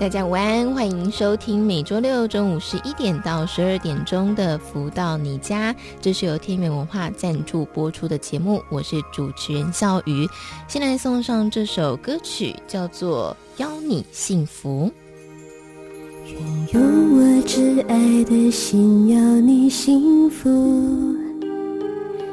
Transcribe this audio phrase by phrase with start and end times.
[0.00, 10.26] 大家午安，欢迎收听每周六中午十一点到十二点钟的《福到你家》，这是由天元文化赞助播出的节目，我是主持人笑瑜。
[10.66, 14.90] 先来送上这首歌曲，叫做《邀你幸福》。
[16.32, 16.40] 愿
[16.72, 16.82] 用
[17.18, 20.48] 我挚爱的心邀你幸福，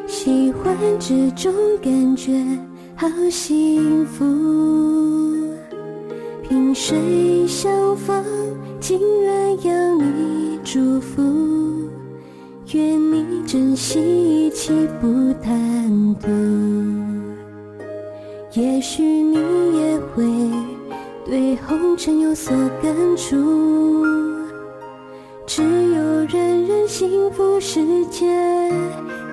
[0.08, 1.53] 喜欢这种
[1.84, 2.31] 感觉，
[2.95, 5.27] 好幸福。
[6.49, 8.23] 萍水相逢，
[8.79, 11.22] 竟然要你祝福。
[12.73, 16.30] 愿你珍惜一切不贪图。
[18.53, 19.35] 也许你
[19.77, 20.23] 也会
[21.25, 24.05] 对红尘有所感触。
[25.45, 28.25] 只有人人幸福，世界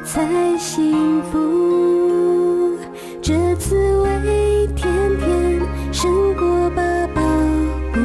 [0.05, 2.77] 才幸福。
[3.22, 5.61] 这滋味甜甜
[5.95, 6.83] 胜过八
[7.14, 7.23] 宝，
[7.92, 8.00] 不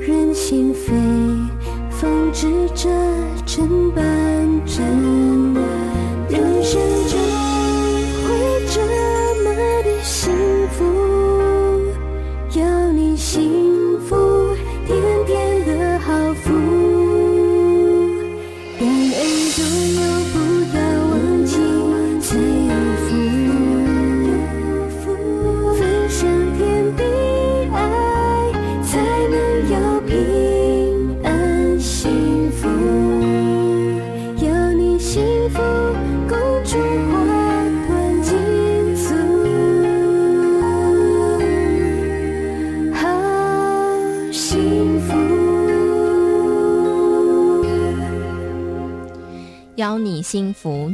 [0.00, 0.94] 忍心飞
[1.90, 2.46] 奉旨
[2.76, 2.88] 着
[3.44, 4.02] 成半
[4.64, 5.43] 真。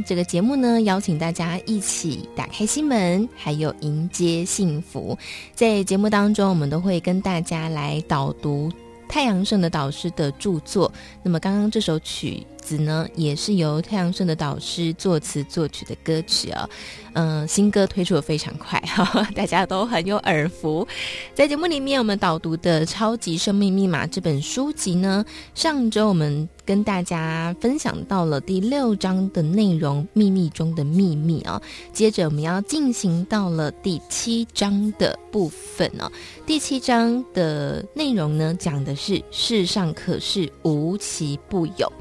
[0.05, 5.17] 这个节目呢，邀请大家一起打开心门，还有迎接幸福。
[5.53, 8.71] 在节目当中，我们都会跟大家来导读
[9.07, 10.91] 太阳盛的导师的著作。
[11.23, 16.69] 那么，刚刚这首曲子呢，也是由太阳盛的导师作词作曲的歌曲啊、哦。
[17.13, 20.87] 嗯，新歌推出的非常快，哈， 大家都很有耳福。
[21.35, 31.61] 在节目里面，我们导读的《超级生命密码》这本书籍呢，上周我们跟大家分享到了第六章的内容，《秘密中的秘密》啊。
[31.91, 36.09] 接着我们要进行到了第七章的部分呢。
[36.45, 41.91] 第七章的内容呢，讲的是世上可是无奇不有。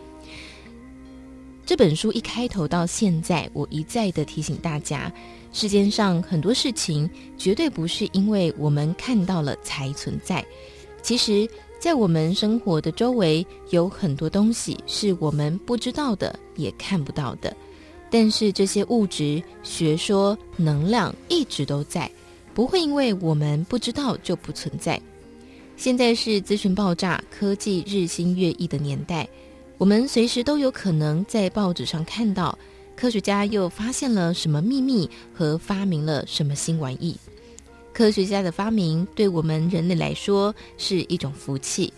[1.70, 5.08] 这本书一开头到现在，我一再的提醒大家，
[5.52, 7.08] 世间上很多事情
[7.38, 10.44] 绝对不是因为我们看到了才存在。
[11.00, 11.48] 其实，
[11.78, 17.56] 在我们生活的周围，有很多东西是我们不知道的，也看不到的。
[18.10, 22.10] 但是这些物质、学说、能量一直都在，
[22.52, 25.00] 不会因为我们不知道就不存在。
[25.76, 29.28] 现在是资讯爆炸、科技日新月异的年代。
[29.80, 32.56] 我们随时都有可能在报纸上看到，
[32.94, 37.16] 科学家又发现了什么秘密和发明了什么新玩意。
[37.90, 41.90] 科学家的发明对我们人类来说是一种福气，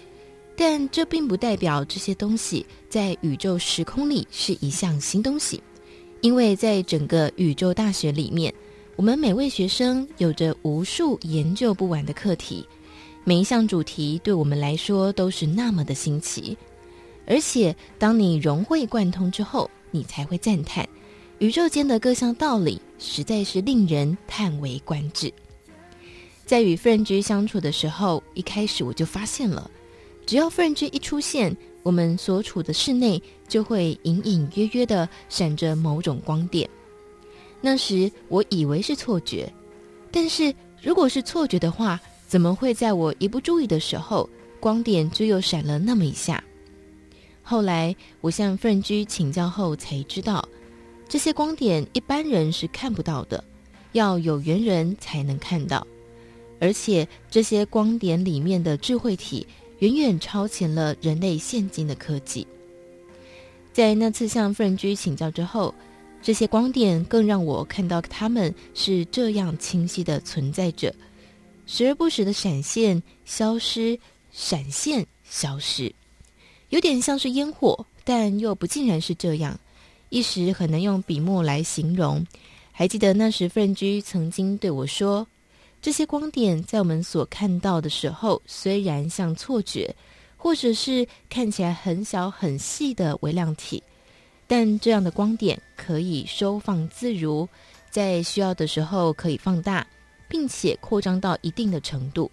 [0.57, 5.61] 但这并不代表这些东西在宇宙时空里是一项新东西，
[6.21, 8.55] 因为在整个宇宙大学里面，
[8.95, 12.65] 我们每位学生有着无数研究不完的课题，
[13.25, 16.57] 每一项主题对我们来说都是那么的新奇。
[17.27, 20.89] 而且，当你融会贯通之后，你才会赞叹，
[21.39, 25.33] 宇宙间的各项道理实在是令人叹为观止。
[26.45, 29.71] 在与妇人居相处的时候，一开始我就发现了，
[30.27, 36.69] 只要妇人居一出现，我们所处的室内就会隐隐约约的闪着某种光点。
[37.61, 39.51] 那时我以为是错觉，
[40.11, 40.53] 但是
[40.83, 44.29] 如果是错觉的话，怎么会在我一不注意的时候，
[44.59, 46.43] 光点就又闪了那么一下？
[47.53, 50.49] 后来，我向富人居请教后才知道，
[51.07, 53.45] 这些光点一般人是看不到的，
[53.93, 55.87] 要有缘人才能看到。
[56.59, 59.47] 而且，这些光点里面的智慧体
[59.81, 62.47] 远远超前了人类现今的科技。
[63.71, 65.75] 在那次向富人居请教之后，
[66.23, 70.91] 这些光点更让我看到他们是这样清晰的存在着，
[71.67, 74.01] 时而不时的闪现、消失、
[74.31, 75.95] 闪现、消失。
[76.73, 79.61] 有点像是烟火，但又不尽然是这样，
[80.09, 82.27] 一时很难用笔墨来形容。
[82.73, 85.27] 还记得那时妇人居曾经对我说
[85.83, 89.95] ：“这些光点在我们所看到的时候，虽然像错觉，
[90.39, 93.83] 或者是看起来很小很细的微量体，
[94.47, 97.47] 但这样的光点可以收放自如，
[97.91, 99.87] 在需要的时候可以放大，
[100.27, 102.31] 并且扩张到一定的程度，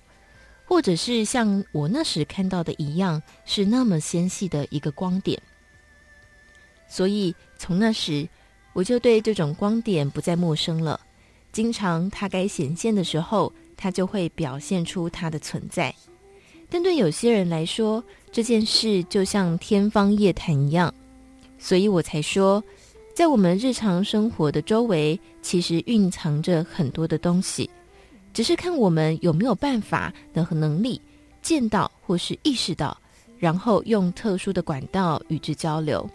[0.69, 5.37] 或者是像我那时看到的一样，是那么纤细的一个光点。
[6.87, 8.25] 所以从那时。”
[8.71, 10.97] 我就对这种光点不再陌生了。
[11.51, 15.93] 经常它该显现的时候，它就会表现出它的存在。
[16.69, 18.01] 但对有些人来说，
[18.31, 20.93] 这件事就像天方夜谭一样。
[21.57, 22.63] 所以我才说，
[23.13, 27.67] 在我们日常生活的周围，其实蕴藏着很多的东西，
[28.33, 31.01] 只是看我们有没有办法的和能力
[31.41, 32.95] 见到或是意识到，
[33.37, 36.07] 然后用特殊的管道与之交流。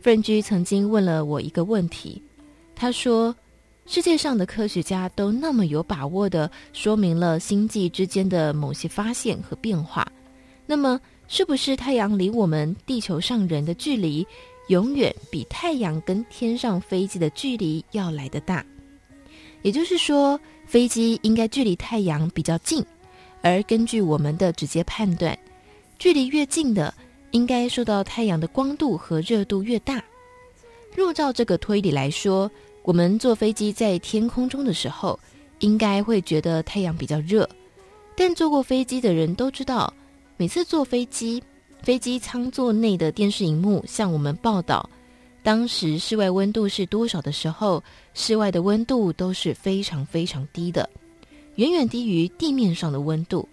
[0.00, 2.22] 妇人居曾经问了我一个问题，
[2.74, 3.34] 他说
[3.86, 10.10] ：“世界上的科学家都那么有把握地说明了星际之间的某些发现和变化，
[10.66, 14.26] 那么是不是太阳离我们地球上人的距离，
[14.68, 18.64] 永远比太阳跟天上飞机的距离要来得大？
[19.62, 22.86] 也就是说，飞机应该距离太阳比较近，
[23.42, 25.36] 而根据我们的直接判断，
[25.98, 26.94] 距离越近的。”
[27.32, 30.02] 应该受到太阳的光度和热度越大。
[30.96, 32.50] 若照这个推理来说，
[32.82, 35.16] 我们坐飞机在天空中的时候，
[35.60, 37.48] 应该会觉得太阳比较热。
[38.16, 39.94] 但坐过飞机的人都知道，
[40.36, 41.40] 每次坐飞机，
[41.84, 44.90] 飞机舱座内的电视荧幕向我们报道，
[45.42, 47.82] 当时室外温度是多少的时候，
[48.14, 50.88] 室外的温度都是非常非常低的，
[51.56, 53.48] 远远低于地面上的温度。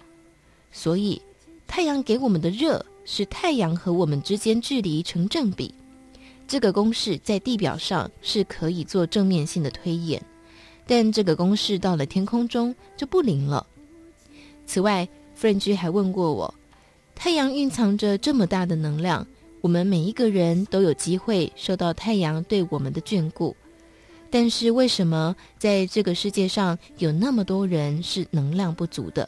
[0.71, 1.21] 所以，
[1.65, 2.85] 太阳给我们的热。
[3.09, 5.73] 是太阳和我们之间距离成正比，
[6.45, 10.21] 这个公式在地表上是可以做正面性的推演，
[10.85, 13.65] 但这个公式到了天空中就不灵了。
[14.65, 16.53] 此外，妇人居还问过我，
[17.15, 19.25] 太阳蕴藏着这么大的能量，
[19.61, 23.55] 我们每一个人都有机会受到太阳对我们的眷顾，
[24.29, 29.27] 但是为什么在这个世界上有那么多人是能量不足的？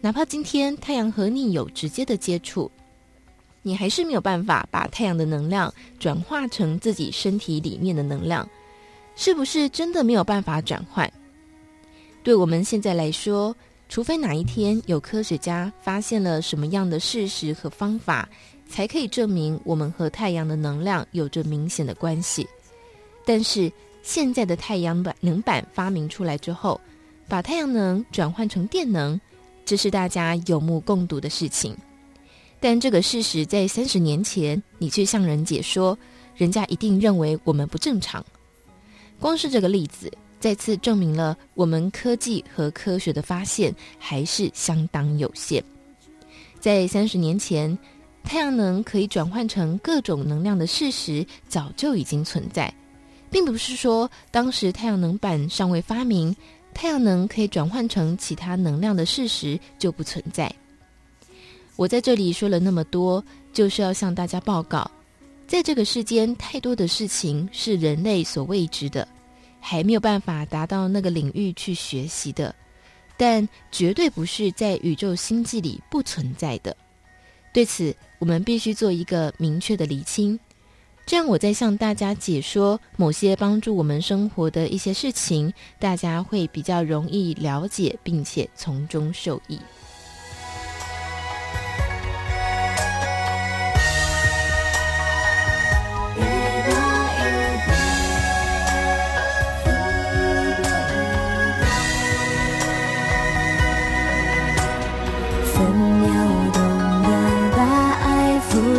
[0.00, 2.70] 哪怕今天太阳和你有直接的接触。
[3.62, 8.48] 你还是没有办法把太阳的能量转化成自己身体里面的能量，
[9.16, 11.12] 是不是真的没有办法转换？
[12.22, 13.54] 对我们现在来说，
[13.86, 18.26] 除非哪一天有科学家发现了什么样的事实和方法，
[18.70, 22.46] 才可以证明我们和太阳的能量有着明显的关系。
[23.26, 23.70] 但是
[24.02, 26.80] 现在的太阳能板发明出来之后，
[27.28, 29.20] 把太阳能转换成电能，
[29.64, 31.76] 这是大家有目共睹的事情。
[32.60, 35.98] 但这个事实在三十年前，你去向人解说，
[36.36, 38.24] 人家一定认为我们不正常。
[39.18, 45.62] 光是这个例子，再次证明了我们科技和科学的发现还是相当有限。
[46.58, 47.78] 在三十年前，
[48.22, 52.72] 太阳能可以转换成各种能量的事实早就已经存在，
[53.30, 56.34] 并不是说当时太阳能板尚未发明，
[56.72, 60.52] 太阳能可以转换成其他能量的事实就不存在。
[61.76, 64.88] 我在这里说了那么多，就是要向大家报告，
[65.48, 69.08] 在这个世间，太多的事情是人类所未知的，
[69.58, 72.54] 还没有办法达到那个领域去学习的，
[73.16, 76.76] 但绝对不是在宇宙星际里不存在的。
[77.52, 80.38] 对此，我们必须做一个明确的厘清，
[81.04, 89.58] 这样我在向大家解说某些帮助我们生活的一些事情，大家会比较容易了解，并且从中受益。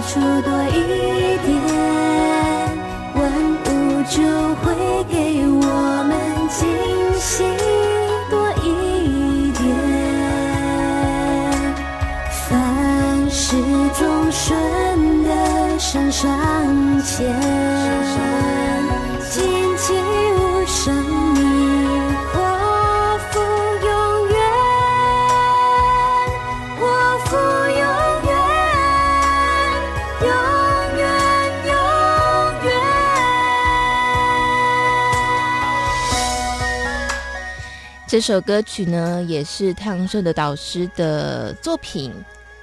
[0.07, 1.49] 出多一点，
[3.13, 3.21] 万
[3.65, 3.69] 物
[4.09, 4.15] 就
[4.55, 4.63] 会
[5.09, 5.15] 给
[5.47, 5.63] 我
[6.07, 6.11] 们
[6.49, 6.59] 惊
[7.19, 7.43] 喜
[8.29, 8.65] 多一
[9.51, 9.61] 点。
[12.49, 12.49] 凡
[13.29, 13.55] 事
[13.93, 15.29] 总顺的
[15.77, 16.27] 向上
[17.03, 17.11] 前。
[38.11, 42.11] 这首歌曲呢，也是太阳社的导师的作品。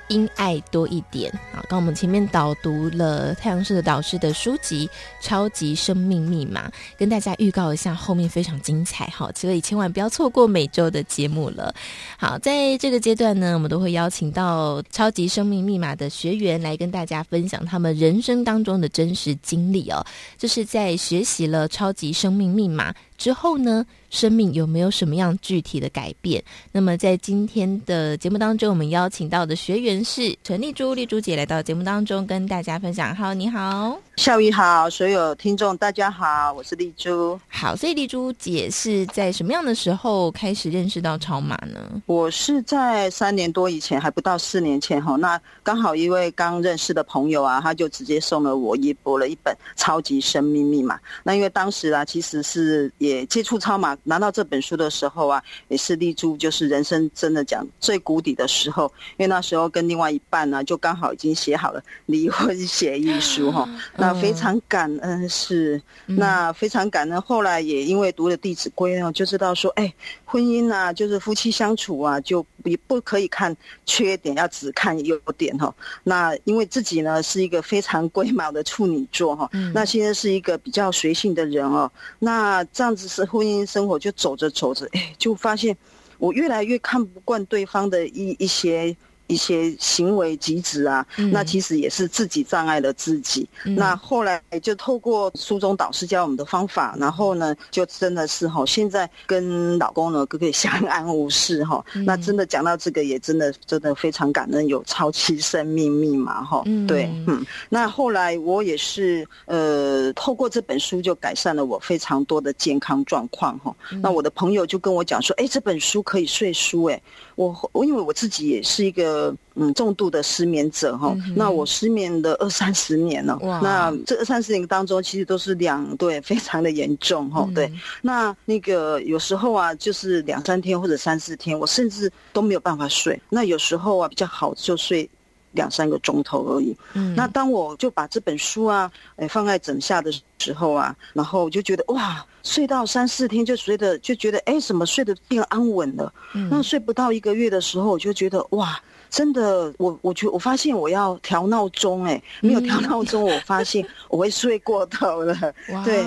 [0.08, 1.60] 因爱多一点啊！
[1.68, 4.86] 刚我们前面导读了太阳社的导师的书籍
[5.20, 11.74] 《超级生命密码》，跟大家预告一下，后面非常精彩哈，所以千万不要错过每周的节目了。
[12.16, 20.02] 好，在这个阶段呢，我们都会邀请到《超级生命密码》的学员来跟大家分享他们人生当中的真实经历哦。
[20.38, 26.42] 这是在学习了《超级生命密码》之后呢，生命有没有什么样具体的改变？
[26.72, 33.14] 那么在今天的节目当中，我们邀请到的学员是陈丽珠，丽珠姐来到节目当中跟大家分享。
[33.14, 37.38] 好，你好，校雨好，所有听众大家好，我是丽珠。
[37.48, 42.00] 好，所以丽珠姐是在什么样的时候开始认识到超马呢？
[42.06, 45.16] 我是在三年多以前，还不到四年前哈。
[45.16, 50.96] 那刚好一位刚认识的朋友啊，他就直接送了我一波了一本《超级生命密码》。
[51.24, 63.68] 那因为当时啊，其实是也接触超马，拿到这本书的时候啊，也是立珠就是人生真的讲最谷底的时候，因为那时候跟另外一半呢、啊，就刚好已经写好了离婚协议书哈。
[63.96, 67.20] 那非常感恩是，那非常感恩。
[67.22, 69.92] 后来也因为读了《弟子规》呢，就知道说，哎，
[70.30, 73.56] 婚姻啊，就是夫妻相处啊，就也不可以看
[73.86, 75.74] 缺点，要只看优点哈。
[76.04, 82.62] 那因为自己呢是一个非常龟毛的处女座哈，那现在是一个比较随性的人哦，那。
[82.70, 85.76] 这样子是婚姻生活就走着走着，哎，就发现
[86.18, 88.94] 我越来越看不惯对方的一一些。
[89.28, 93.48] 一些行为举止啊，嗯、那其实也是自己障碍了自己。
[93.64, 101.84] 嗯、那后来就透过书中导师教我们的方法，然后呢，就真的是哈，现在跟老公呢可以相安无事哈。
[101.94, 106.62] 嗯、那真的讲到这个，也真的真的非常感恩，有超期生命密码哈。
[106.66, 107.44] 嗯，对，嗯。
[107.68, 113.74] 那后来我也是呃，透过这本书就改善了我非常多的健康状况哈。
[113.92, 117.00] 嗯、那我的朋友就跟我讲说，哎，这本书可以睡书哎。
[117.36, 119.17] 我我因为我自己也是一个
[119.54, 123.60] 嗯重度的失眠者哈，嗯、那我失眠的二三十年了，哇。
[123.60, 127.72] 那这二三十年当中其实都是两对非常的严重哈，嗯、对，
[128.02, 135.08] 那那个有时候啊就是两三天或者三四天，我甚至都没有办法睡，那有时候啊比较好就睡
[135.52, 142.24] 两三个钟头而已，嗯，那当我就把这本书啊哎放在枕下的时候啊，然后我就觉得哇。
[142.44, 146.10] 睡到三四天就睡得就觉得哎，怎么睡得变安稳了？
[146.34, 155.34] 嗯，那睡不到一个月的时候，我就觉得哇，真的，我我觉我发现我要调闹钟，哎，没有调闹钟，我发现 我会睡过头了。
[155.70, 156.02] 哇，对，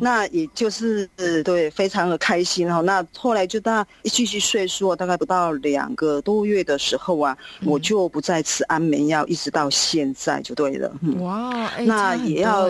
[0.00, 1.08] 那也就是
[1.44, 2.80] 对，非常的开心哈。
[2.80, 10.92] 那后来就大一继续睡说，大概不到两个多月的时候啊，嗯、我就不再吃安眠药，一直到现在就对了。
[11.02, 12.68] 嗯、哇，那也要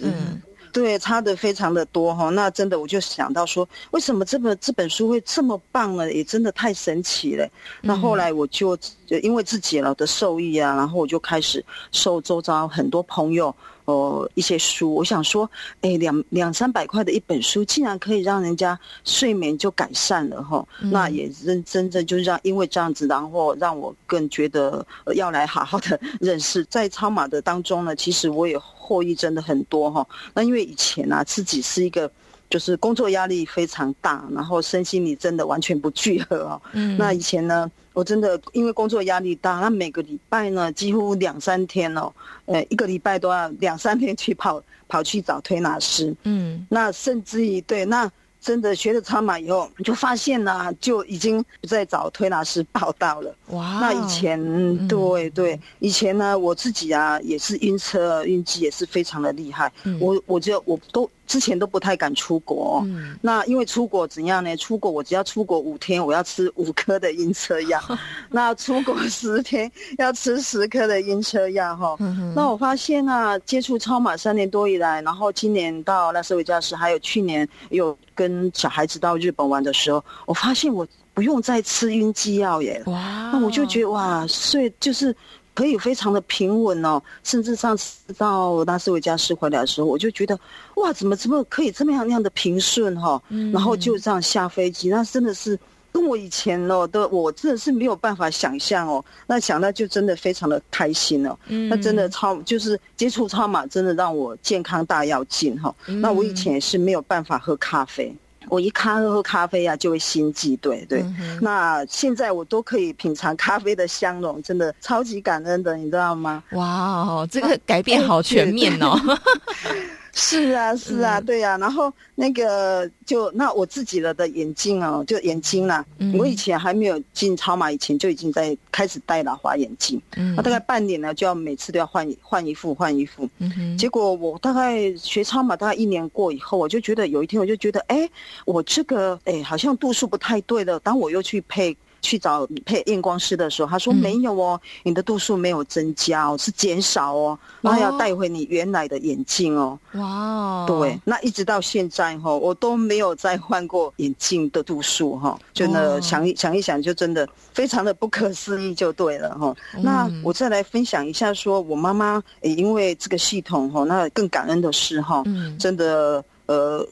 [0.00, 0.42] 嗯。
[0.78, 6.12] 对，差的非常的多哈，那真的我就想到说，为什么这本这本书会这么棒呢？
[6.12, 7.48] 也真的太神奇了。
[7.82, 13.52] 那后来我就就因为自己了的受益啊，然后我就开始受周遭很多朋友
[13.88, 20.66] 哦一些书，我想说，哎，两两三百块的一本书，竟然可以让人家睡眠就改善了哈。
[20.80, 28.58] 嗯、那也真真正就是让因为这样子，然后让我更觉得要来好好的认识，在超马的当中呢，其实我也。
[28.88, 32.10] 获益真的很多哈，那因为以前啊，自己是一个
[32.48, 36.62] 就是工作压力非常大，然后身心里真的完全不聚合哦。
[36.72, 42.12] 嗯，那以前呢，我真的因为工作压力大，那每个礼拜呢，几乎两三天哦，
[42.46, 46.14] 呃，一个礼拜都要两三天去跑跑去找推拿师。
[46.22, 48.08] 嗯，那甚至于对那。
[48.40, 53.34] 真的学了超马以后，就发现呢、啊，就已经不再找推拿师报道了。
[53.48, 53.80] 哇！
[53.80, 59.70] 那以前，嗯、对对，以前呢，我自己啊也是晕车、晕机，也是非常的厉害。
[59.82, 61.10] 嗯、我我就我都。
[61.28, 64.56] 之前都不太敢出国，嗯，那因为出国怎样呢？
[64.56, 67.78] 出国我只要出国五天，我要吃五颗的晕车药；
[68.30, 71.96] 那出国十天要吃十颗的晕车药，哈。
[72.34, 82.82] 那我发现啊，接触超马三年多以来，然后今年到拉斯维加斯，还有去年有跟小孩子到日本玩的时候，我发现我不用再吃晕机药耶。
[82.86, 83.30] 哇！
[83.32, 85.14] 那我就觉得哇，所以就是。
[85.58, 90.38] 可以非常的平稳哦，甚至上次到拉斯维加斯回来的时候，我就觉得
[90.76, 93.22] 哇，怎么怎么可以这么样那样的平顺哈、哦？
[93.30, 95.58] 嗯、然后就这样下飞机，那真的是
[95.90, 99.04] 跟我以前哦的我真的是没有办法想象哦。
[99.26, 101.36] 那想到就真的非常的开心哦。
[101.48, 105.74] 嗯、那真的超就是接触超马，真的让我健康大跃进哈。
[105.88, 108.14] 嗯、那我以前也是没有办法喝咖啡。
[108.50, 111.00] 我一咖喝咖啡啊，就会心悸，对对。
[111.02, 116.42] 嗯、那现在我都可以品尝咖啡的香浓，真的超级感恩的，你知道吗？
[116.52, 118.98] 哇，这个改变好全面哦。
[120.12, 121.56] 是啊，是啊，嗯、对啊。
[121.58, 125.84] 然后那个就那我自己了的眼镜哦，就眼睛啦。
[125.98, 130.00] 嗯、我以前还没有进超马以前，就已经在开始戴老花眼镜。
[130.16, 133.28] 嗯，那大概半年呢，就要每次都要换换一副换一副。
[133.38, 133.78] 嗯哼。
[133.78, 138.08] 结果我大概学超马大概一年过以后，我就觉得有一天我就觉得，哎，
[138.44, 140.80] 我这个哎好像度数不太对了。
[140.80, 141.76] 当我又去配。
[142.00, 149.78] 去找配验光师的时候，他说没有哦，嗯、你的度数没有增加哦，是减少哦，然后要带回你原来的眼镜哦。
[149.94, 159.54] 哇，对，那一直到现在哈，我都没有再换过眼镜的度数哈，真的想一想一想，就真的非常的不可思议，就对了哈。
[159.74, 165.24] 嗯、那我再来分享一下，说我妈妈也因为这个系统哈，那更感恩的是哈，
[165.58, 166.86] 真的呃，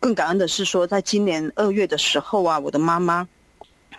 [0.00, 3.28] 更感恩的是说，在今年二月的时候啊，我的妈妈。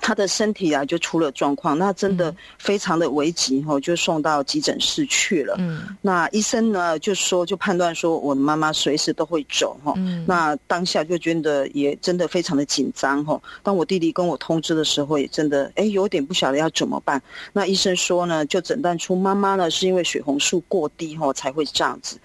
[0.01, 5.55] 他的身体啊，就出了状况，那真的非常的危急哈，就送到急诊室去了。
[5.59, 9.93] 嗯，那医生呢就说，就判断说，我的妈妈随时都会走哈。
[9.97, 13.39] 嗯，那当下就觉得也真的非常的紧张哈。
[13.61, 17.21] 当我弟弟跟我通知的时候，也真的哎有点不晓得要怎么办。
[17.53, 22.19] 那医生说呢，就诊断出妈妈呢是因为血红素过低哈才会这样子。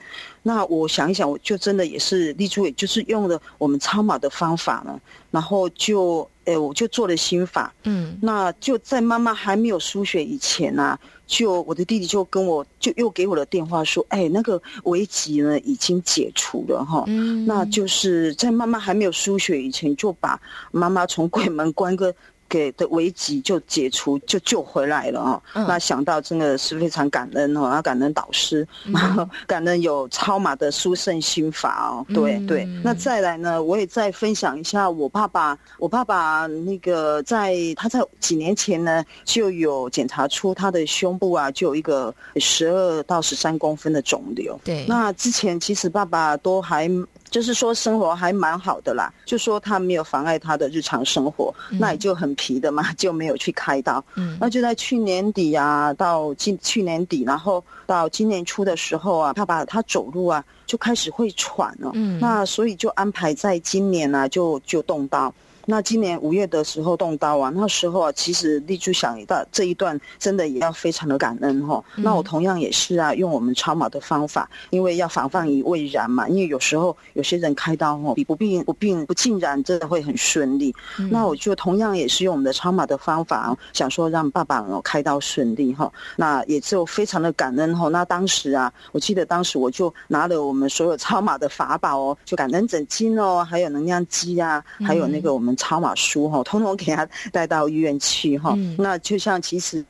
[0.46, 5.00] 那我想一想，我就真的也是立柱，也就是用了我们超码的方法呢，
[5.30, 22.14] 然后就，哎、欸，我就做了心法，嗯，那就在妈妈还没有输血以前啊，就我的弟弟就跟我就又给我的电话说，哎、欸，那个危急呢已经解除了哈，嗯，那就是在妈妈还没有输血以前，就把妈妈从鬼门关个。
[22.48, 25.42] 给的危机就解除，就救回来了哦。
[25.54, 32.06] 嗯、那想到真的是非常感恩哦，要感恩导师，然后、嗯、 感恩有超马的殊胜心法哦。
[32.14, 35.58] 对、嗯、对，那再来呢，我也再分享一下我爸爸。
[35.78, 44.58] 我爸爸那个在他在几年前呢，就有检查出他的胸部啊，就有一个十二到十三公分的肿瘤。
[44.64, 46.90] 对，那之前其实爸爸都还。
[47.34, 54.04] 就是说生活还蛮好的啦，就说他没有妨碍他的日常生活，嗯、那也就很皮的嘛， 就没有去开刀。
[54.14, 61.90] 嗯，那就在去年底啊，到今去年底，然后到今年初的时候啊，他把他走路啊就开始会喘了。
[61.94, 65.34] 嗯，那所以就安排在今年呢、啊，就就动刀。
[65.66, 71.82] 那今年五月的时候动刀啊，那时候啊，其实立柱想到这一段真的也要非常的感恩哈。
[71.96, 76.28] 嗯、那我同样也是啊，用我们超马的方法，因为要防范于未然嘛。
[76.28, 80.74] 因为有时候有些人开刀哦，比不病不病不尽然，真的会很顺利。
[80.98, 85.90] 嗯、那我就同样也是用我们的超马的方法，想说让爸爸哦开刀顺利哈。
[86.16, 87.88] 那也就非常的感恩哈。
[87.88, 95.53] 那当时啊，我记得当时我就拿了我们所有超马的法宝哦，就感恩枕巾哦，还有能量机啊，还有那个我们。
[95.56, 98.54] 超马书哈，通通给他带到医院去哈。
[98.56, 99.84] 嗯、那就像其实。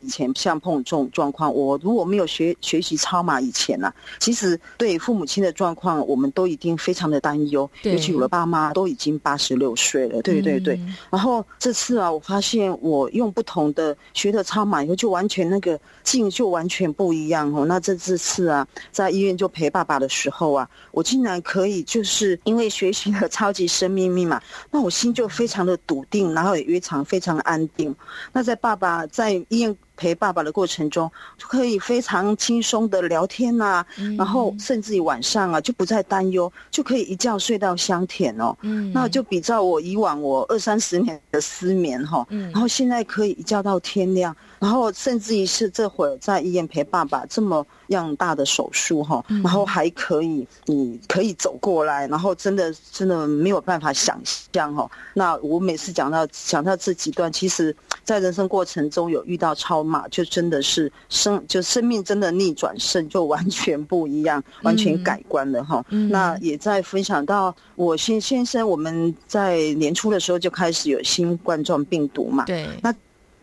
[0.00, 7.70] 以前像碰这种状况，我如果没有学学习超马以前呢、啊，其实对父母亲的状况，我们都已经非常的担忧。
[7.82, 10.74] 对尤其我的爸妈都已经八十六岁了，对对对。
[10.76, 17.64] 嗯、然后这次啊，我发现我用不同的学的超马以后，就完全那个劲就完全不一样哦。
[17.66, 27.94] 那这这次啊，在医院就陪爸爸的时候啊，我竟然可以就是因为学习了超级生命密码，那我心就非常的笃定，然后也非常非常安定。
[28.32, 29.76] 那在爸爸在医院。
[30.00, 38.56] 陪爸爸的过程中，就可以非常轻松的聊天呐、啊，嗯、然后甚至于晚上啊，就不再担忧，就可以一觉睡到香甜哦。
[38.62, 44.34] 嗯，那就比照我以往我二三十年的失眠哈，嗯，然后现在可以一觉到天亮。
[44.60, 54.88] 然后甚至于是这会儿在医院陪爸爸这么样大的手术哈，然后还可以你可以走过来，然后真的真的没有办法想象哈。
[55.14, 65.82] 那我每次讲到讲到这几段，其实在人生过程中有遇到超马，就真的是生就生命真的逆转胜，就完全不一样， 完全改观了哈。
[65.88, 72.94] 那也在分享到我先先生，我们在年初的时候就开始有新冠状病毒嘛，对，那。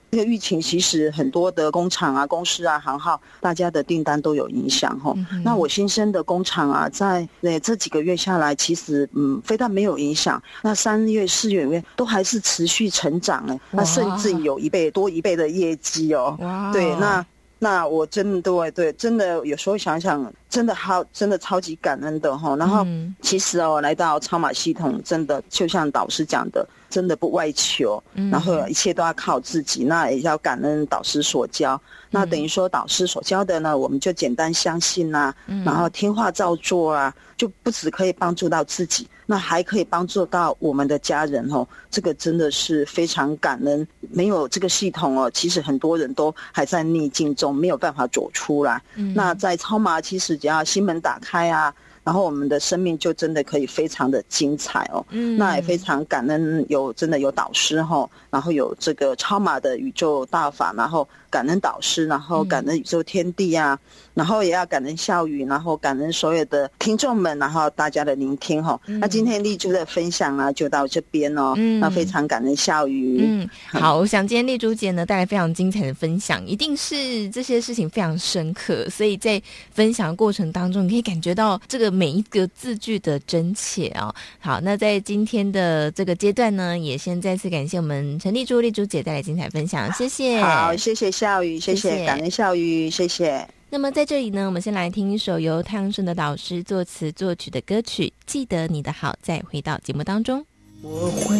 [0.09, 5.13] 这个疫情其实很多的工厂啊、公司啊、行号，大家的订单都有影响哈。
[5.15, 13.53] 嗯、那我新生的工厂啊，在呃这几个月下来，其实嗯，非但没有影响，那三月、四月五月都还是持续成长呢。
[13.71, 16.37] 哇那甚至有一倍多一倍的业绩哦。
[16.39, 17.25] 哇对，那
[17.59, 22.55] 那我真的对对，真的有时候想想，真的好，真的超级感恩的哈。
[22.55, 22.85] 然后
[23.21, 26.67] 其实哦，来到超马系统，真的就像导师讲的。
[26.89, 31.75] 真的不外求，然后一切都要靠自己，嗯、那也要感恩导师所教。
[31.75, 41.67] 嗯、那等于说导师所教的呢，我们就简单相信呐、然后听话照做啊，就不只可以帮助到自己，那还可以帮助到我们的家人哦。
[41.91, 43.87] 这个真的是非常感恩。
[44.09, 48.81] 没有这个系统哦，其实很多人都还在逆境中，没有办法走出来。
[48.95, 51.71] 嗯、那在超马，其实只要心门打开啊。
[52.03, 55.05] 然后我们的生命就真的可以非常的精彩哦。
[55.09, 63.77] 嗯，那也非常感恩有真的有导师哈，然后有这个超马的宇宙大法，然后感恩导师，然后感恩宇宙天地啊，
[64.13, 68.79] 然后也要感恩笑语，然后感恩所有的听众们，然后大家的聆听哈。
[68.85, 71.53] 那今天丽珠的分享呢，就到这边哦。
[71.57, 73.19] 嗯，那非常感恩笑语。
[73.21, 81.87] 嗯，好，我想今天丽珠姐呢带来非常精彩的分享，一定是这些事情非常深刻，所以在分享的过程当中，你可以感觉到这个。
[81.97, 90.39] 每一个字句的真切哦，好，那在今天的这个阶段呢，也先再次感谢我们陈丽珠丽珠姐带来精彩分享，谢谢。
[90.39, 93.45] 好，谢谢笑语，谢谢，谢谢感恩笑语，谢谢。
[93.69, 100.45] 那么在这里呢，我们先来听一首由太阳盛德导师作词作曲的歌曲《记得你的好》，再回到节目当中。
[100.81, 101.37] 我会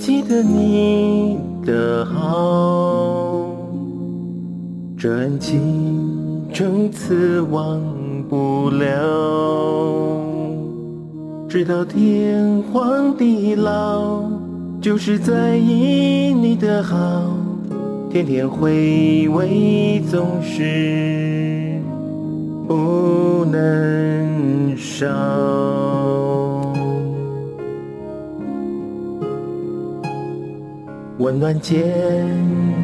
[0.00, 3.54] 记得你的好，
[4.98, 8.06] 这恩情从此忘。
[8.28, 8.88] 不了，
[11.48, 14.28] 直到天荒地老，
[14.82, 17.30] 就是在意你的好，
[18.16, 21.78] 天天回味总是
[22.66, 25.06] 不能少。
[31.18, 31.84] 温暖间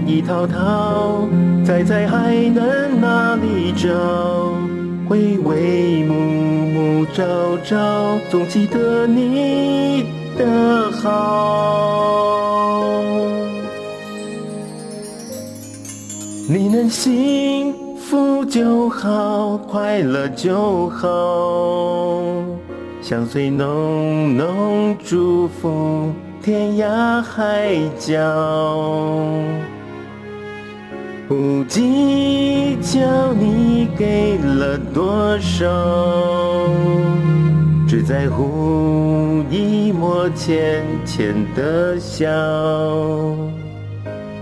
[0.06, 1.26] 一滔滔，
[1.64, 3.88] 猜猜还能哪里找？
[5.08, 7.24] 回味暮暮朝
[7.64, 10.04] 朝，总记得你
[10.36, 12.20] 的好。
[16.54, 22.44] 你能幸福就好，快乐就好，
[23.00, 26.12] 相随浓浓祝福，
[26.42, 28.20] 天涯海角。
[31.26, 35.66] 不计较你给了多少，
[37.88, 42.28] 只在乎一抹浅浅的笑。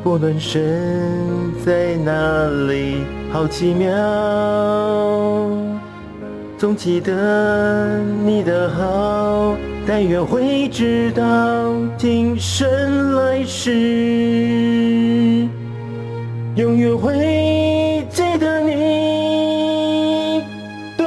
[0.03, 3.95] 不论身在哪里，好奇妙，
[6.57, 9.55] 总记得你的好，
[9.87, 11.23] 但愿会知道
[11.99, 13.71] 今生来世。
[16.57, 20.43] 永远会记得你
[20.97, 21.07] 对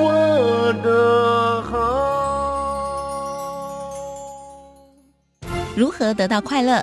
[0.00, 1.76] 我的好。
[5.76, 6.82] 如何得到快乐？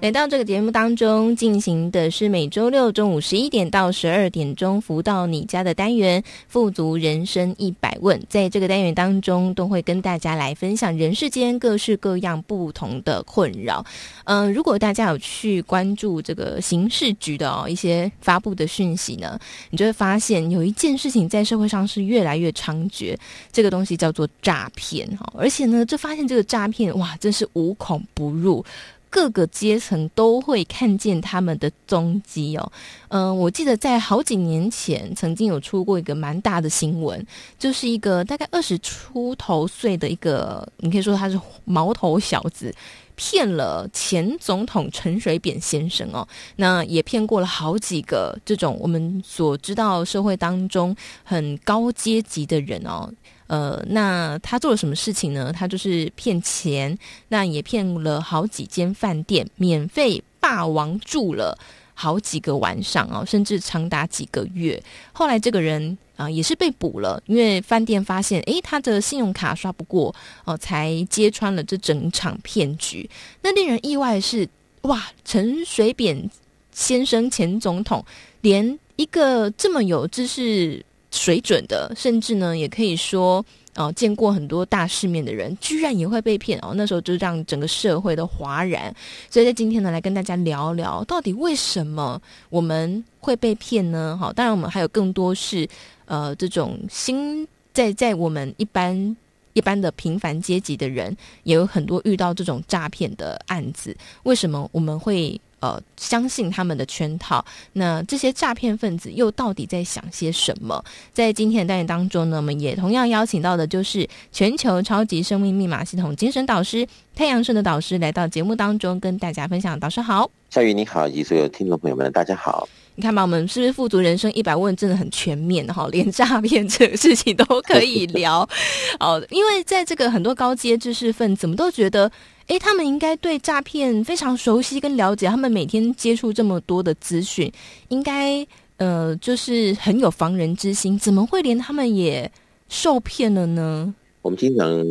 [0.00, 8.18] 来到这个节目当中进行的是每周六中午十一点到十二点钟福到你家的单元“富足人生一百问”。
[8.30, 13.84] 在这个单元当中，都会跟大家来分享人世间各式各样不同的困扰。
[14.22, 19.36] 嗯、如果大家有去关注这个刑事局的哦一些发布的讯息呢，
[19.70, 23.16] 你就会发现有一件事情在社会上是越来越猖獗，
[23.50, 25.28] 这个东西叫做诈骗哈。
[25.36, 28.64] 而且呢，就发现这个诈骗哇，真是无孔不入。
[29.10, 32.72] 各个阶层都会看见他们的踪迹哦。
[33.08, 37.26] 嗯、我记得在好几年前曾经有出过一个蛮大的新闻，
[37.58, 42.74] 就是一个大概二十出头岁的一个，你可以说他是毛头小子，
[43.16, 46.26] 骗了前总统陈水扁先生哦。
[46.56, 50.94] 那也骗过了好几个这种我们所知道社会当中
[51.24, 53.10] 很高阶级的人哦。
[53.48, 55.52] 呃，那他做了什么事情呢？
[55.52, 56.96] 他就是骗钱，
[57.28, 61.58] 那也骗了好几间饭店，免费霸王住了
[61.94, 64.80] 好几个晚上哦，甚至长达几个月。
[65.12, 73.08] 后来这个人啊、也是被捕了，因为饭店发现，诶，他的信用卡刷不过哦、才揭穿了这整场骗局。
[73.40, 74.46] 那令人意外的是，
[74.82, 76.28] 哇，陈水扁
[76.72, 78.04] 先生前总统，
[78.40, 80.84] 连一个这么有知识。
[81.10, 83.44] 水准的，甚至呢，也可以说，
[83.76, 86.72] 哦、呃，见过很多大世面的人，居然也会被骗哦。
[86.74, 88.94] 那时候就让整个社会都哗然。
[89.30, 94.16] 所以在今天呢，来跟大家聊聊，到底为什么我们会被骗呢？
[94.20, 95.66] 好，当然我们还有更多是，
[96.04, 99.16] 呃，这种新在在我们一般
[99.54, 103.96] 一般的平凡阶级的人，也有很多遇到这种诈骗的案子。
[104.24, 105.40] 为什么我们会？
[105.60, 110.84] 呃，相信他们的圈套，那这些诈骗分子又到底在想些什么？
[111.12, 119.78] 在今天的单元当中呢，我们也同样邀请到的就是全球超级生命密码系统精神导师太阳顺的导师来到节目当中，跟大家分享。
[119.78, 122.68] 导师好，夏雨你好，以及所有听众朋友们，大家好。
[122.94, 125.86] 你看吧，我们是不是富足人生一百问真的很全面哈？
[125.92, 128.48] 连诈骗这个事情都可以聊
[128.98, 129.24] 哦。
[129.30, 132.10] 因为在这个很多高阶知识分子，我们都觉得，
[132.48, 137.50] 诶，他们应该对诈骗非常熟悉跟了解，他们每天接触这么多的资讯，
[137.88, 142.30] 应该呃就是很有防人之心，怎么会连他们也
[142.68, 143.94] 受骗了呢？
[144.22, 144.84] 我们经常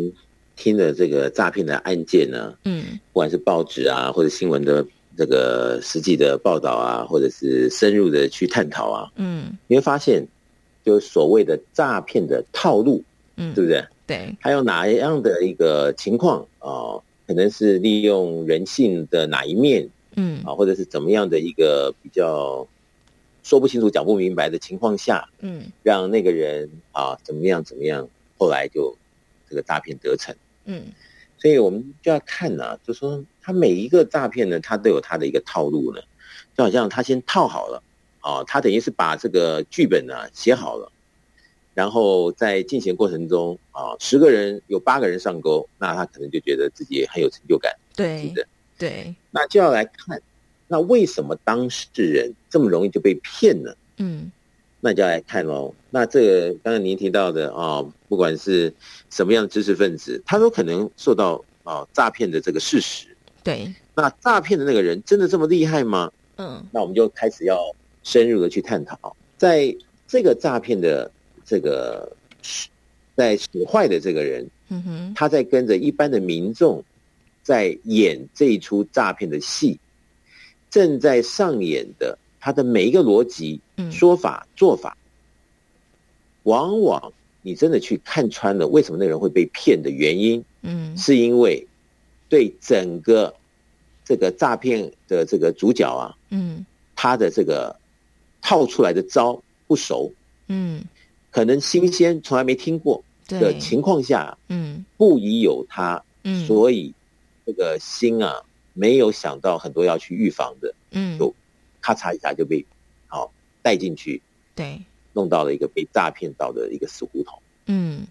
[0.56, 4.86] 听的这个诈骗的案件呢，嗯，不管是报纸啊或者新闻的。
[5.20, 10.24] 这个实际的报道啊，或者是深入的去探讨啊，嗯，你会发现，
[10.86, 13.04] 就是所谓的诈骗的套路，
[13.36, 13.84] 嗯，对不对？
[14.06, 17.02] 对，还有哪样的一个情况啊？
[17.28, 22.66] 可能是利用人性的哪一面，嗯，啊，或者是怎么样的一个比较
[23.44, 28.98] 说不清楚、讲不明白的情况下，嗯，让那个人啊怎么样怎么样，后来就
[29.50, 30.34] 这个诈骗得逞，
[30.66, 30.86] 嗯。
[31.40, 36.02] 所以我们就要看呢、啊，就说他每一个诈骗呢，他都有他的一个套路呢，
[36.58, 37.84] 就好像他先套好了，
[38.22, 40.92] 啊，他等于是把这个剧本呢写好了，
[41.78, 48.48] 然后在进行过程中啊，十个人有八个人上钩，那他可能就觉得自己很有成就感，对，是的，
[48.80, 50.20] 对，那就要来看，
[50.68, 53.72] 那为什么当事人这么容易就被骗呢？
[53.98, 54.32] 嗯。
[54.80, 55.74] 那就要来看喽。
[55.90, 58.74] 那这个刚刚您提到的啊，不管是
[59.10, 63.08] 什么样的知识分子，他都可能受到啊诈骗的这个事实。
[63.44, 63.72] 对。
[63.96, 66.12] 那诈骗的那个人真的这么厉害吗？
[66.38, 66.64] 嗯。
[66.72, 67.60] 那我们就开始要
[68.04, 69.76] 深入的去探讨，在
[70.08, 71.12] 这个诈骗的
[71.48, 72.12] 这个
[73.16, 76.84] 在使坏的这个人，嗯哼，他在跟着一般的民众
[77.42, 79.80] 在演这一出诈骗的戏，
[80.70, 82.20] 正在上演的。
[82.40, 83.60] 他的每一个逻辑、
[83.92, 84.96] 说法、做法，
[86.44, 91.68] 往往你真的去看穿了，为什么那个人会被骗的原因，嗯，是因为
[92.30, 93.36] 对整个
[94.06, 97.76] 这个诈骗的这个主角啊，嗯，他的这个
[98.42, 100.14] 套出来的招不熟，
[100.48, 100.82] 嗯，
[101.38, 106.92] 可能新鲜，从来没听过的情况下，嗯，不宜有他，嗯，所以
[107.46, 108.42] 这个心啊，
[108.74, 111.32] 没有想到很多要去预防的，嗯，就。
[111.80, 112.66] 咔嚓一下就被
[113.06, 114.20] 好带进去，
[114.56, 114.82] 对，
[115.14, 117.40] 弄到了一个被诈骗到的一个死胡同。
[117.68, 118.08] 嗯，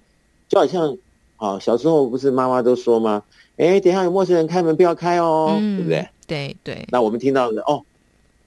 [0.49, 0.97] 就好像
[1.37, 3.25] 啊，小时候不是妈妈都说吗？
[3.57, 6.09] 哎，等一下有陌生人开门，不要开哦，嗯、对不对？
[6.29, 6.87] 对对。
[6.93, 7.85] 那我们听到的哦，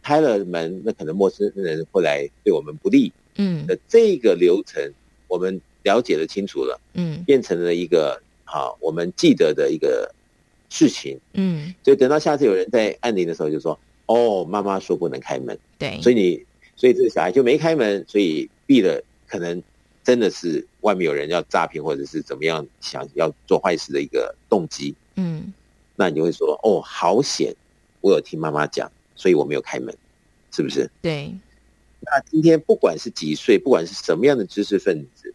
[0.01, 3.11] 开了门，那可能陌生人会来对我们不利。
[3.39, 4.93] 嗯，那这个流程
[5.27, 6.79] 我们了解的清楚了。
[6.93, 10.13] 嗯，变成了一个好我们记得的一个
[10.69, 11.19] 事情。
[11.33, 13.77] 嗯，所以等到下次有人在按铃的时候，就说。
[14.11, 16.43] 哦，妈妈说不能开门，对，所以你，
[16.75, 19.61] 所以这个小孩就没开门，所以闭了，可能
[20.03, 24.95] 真的是外面有人要诈骗或者是怎么样，想要做坏事的一个动机。
[25.13, 25.53] 嗯，
[25.95, 27.55] 那你就会说，哦，好险，
[28.01, 29.95] 我有听妈妈讲，所以我没有开门，
[30.49, 30.89] 是不是？
[31.03, 31.31] 对。
[32.11, 35.33] 那今天不管是几岁，不管是什么样的知识分子，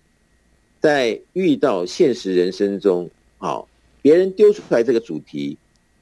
[0.80, 3.68] 在遇到现实人生中，好，
[4.02, 5.56] 别人丢出来这个主题，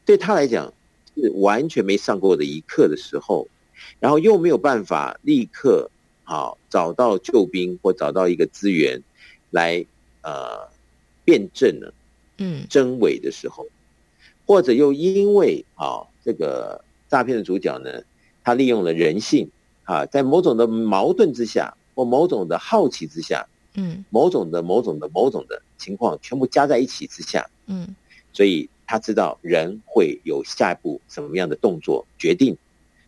[0.04, 0.72] 对他来讲。
[1.14, 3.46] 是完全没上过的一课的时候，
[4.00, 5.90] 然后又没有办法立刻
[6.24, 8.98] 好找到救兵或找到一个资源
[9.50, 9.84] 来
[10.22, 10.66] 呃
[11.22, 11.92] 辩证了，
[12.38, 13.66] 嗯，真伪的时候，
[14.46, 18.02] 或者又因为啊这个诈骗的主角呢，
[18.42, 19.50] 他利用了人性
[19.84, 27.94] 啊，在某种的矛盾之下或某种的好奇之下，嗯，某种的某种的某种的情况全部加在一起之下，嗯，
[28.32, 28.68] 所以。
[28.84, 32.54] 他知道人会有下一步什么样的动作决定，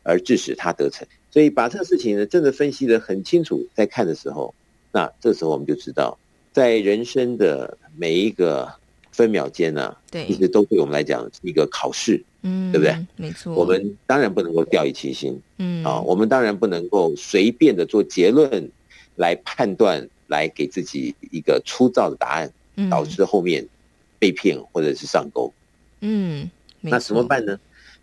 [0.03, 1.07] 而致使他得逞。
[1.31, 4.55] 所以把这个事情呢，真的分析的很清楚，在看的时候，
[4.93, 6.17] 那这时候我们就知道，
[6.55, 8.73] 在人生的每一个
[9.13, 12.95] 分秒间呢、啊，对，其实都对我们来讲是一个考试，嗯，对不对？
[13.17, 13.55] 没错。
[13.55, 18.71] 我们当然不能够掉以轻心，嗯啊，我们当然不能够随便的做结论
[19.17, 22.53] 来判断，来给自己一个粗糙的答案，
[22.91, 23.67] 导致后面
[24.19, 25.53] 被骗或者是上钩。
[26.01, 27.59] 嗯，那怎么办呢？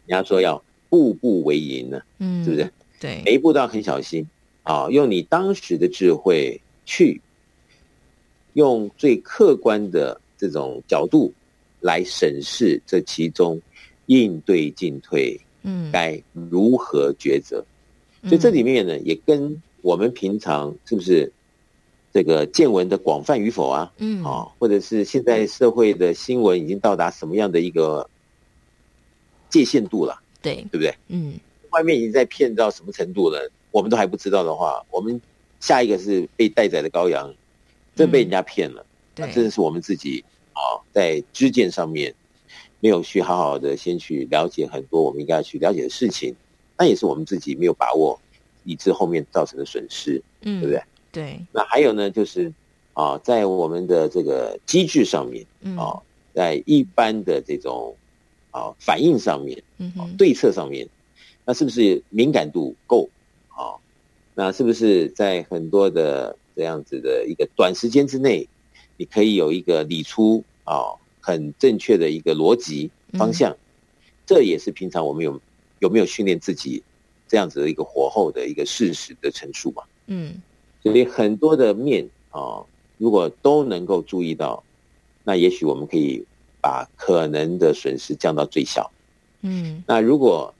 [0.08, 2.70] 人家说要步步为营呢，嗯，是不是？
[3.00, 4.28] 对，每一步都要很小心
[4.64, 7.22] 啊，用你当时的智慧去，
[8.54, 11.32] 用最客观的这种角度
[11.80, 13.62] 来审视这其中
[14.12, 17.64] 应对进退，嗯，该如何抉择？
[18.22, 21.32] 嗯，所以这里面呢，也跟我们平常是不是
[22.12, 28.10] 这个见闻的广泛与否啊，嗯，啊，或者是现在社会的新闻已经到达什么样的一个
[29.50, 30.22] 界限度了？
[30.42, 30.94] 对，对不对？
[31.08, 33.50] 嗯，外面已经在骗到什么程度了？
[33.72, 35.22] 我们都还不知道的话，我们
[35.62, 37.34] 下一个是被待宰的羔羊，
[37.96, 40.22] 真被人家骗了，对，真的是我们自己
[40.52, 42.14] 啊，在知见上面
[42.82, 46.36] 没有去好好的先去了解很多我们应该去了解的事情，
[46.78, 48.20] 那也是我们自己没有把握。
[48.64, 50.84] 以致后面造成的损失，嗯，对不对？
[51.12, 51.46] 对。
[51.52, 52.54] 那还有呢，就是
[52.94, 56.00] 啊，在我们的这个机制上面，嗯啊，
[56.32, 57.96] 在一般的这种
[58.52, 60.88] 啊反应上面，嗯哼，对策上面，
[61.44, 63.10] 那是不是敏感度够？
[63.48, 63.74] 啊，
[64.36, 68.48] 那是不是在很多的这样子的一个短时间之内，
[68.96, 73.52] 你可以有一个理出啊很正确的一个逻辑方向？
[73.52, 73.58] 嗯、
[74.26, 75.40] 这也是平常我们有
[75.80, 76.84] 有没有训练自己
[77.28, 79.84] 这样子的一个火候的一个事实的陈述嘛？
[80.08, 80.42] 嗯。
[80.84, 82.66] 所以很多的面啊，
[82.98, 84.64] 如果都能够注意到，
[85.24, 86.26] 那也许我们可以
[86.60, 88.92] 把可能的损失降到最小。
[89.42, 90.52] 嗯，那如果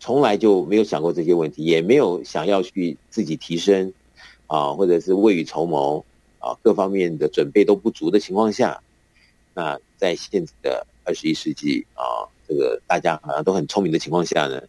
[0.00, 3.92] 从来就没有想过这些问题，也没有想要去自己提升
[4.48, 6.04] 啊，或者是未雨绸缪
[6.40, 8.82] 啊，各方面的准备都不足的情况下，
[9.60, 14.62] 那在现在的二十一世纪啊，这个大家好像都很聪明的情况下呢，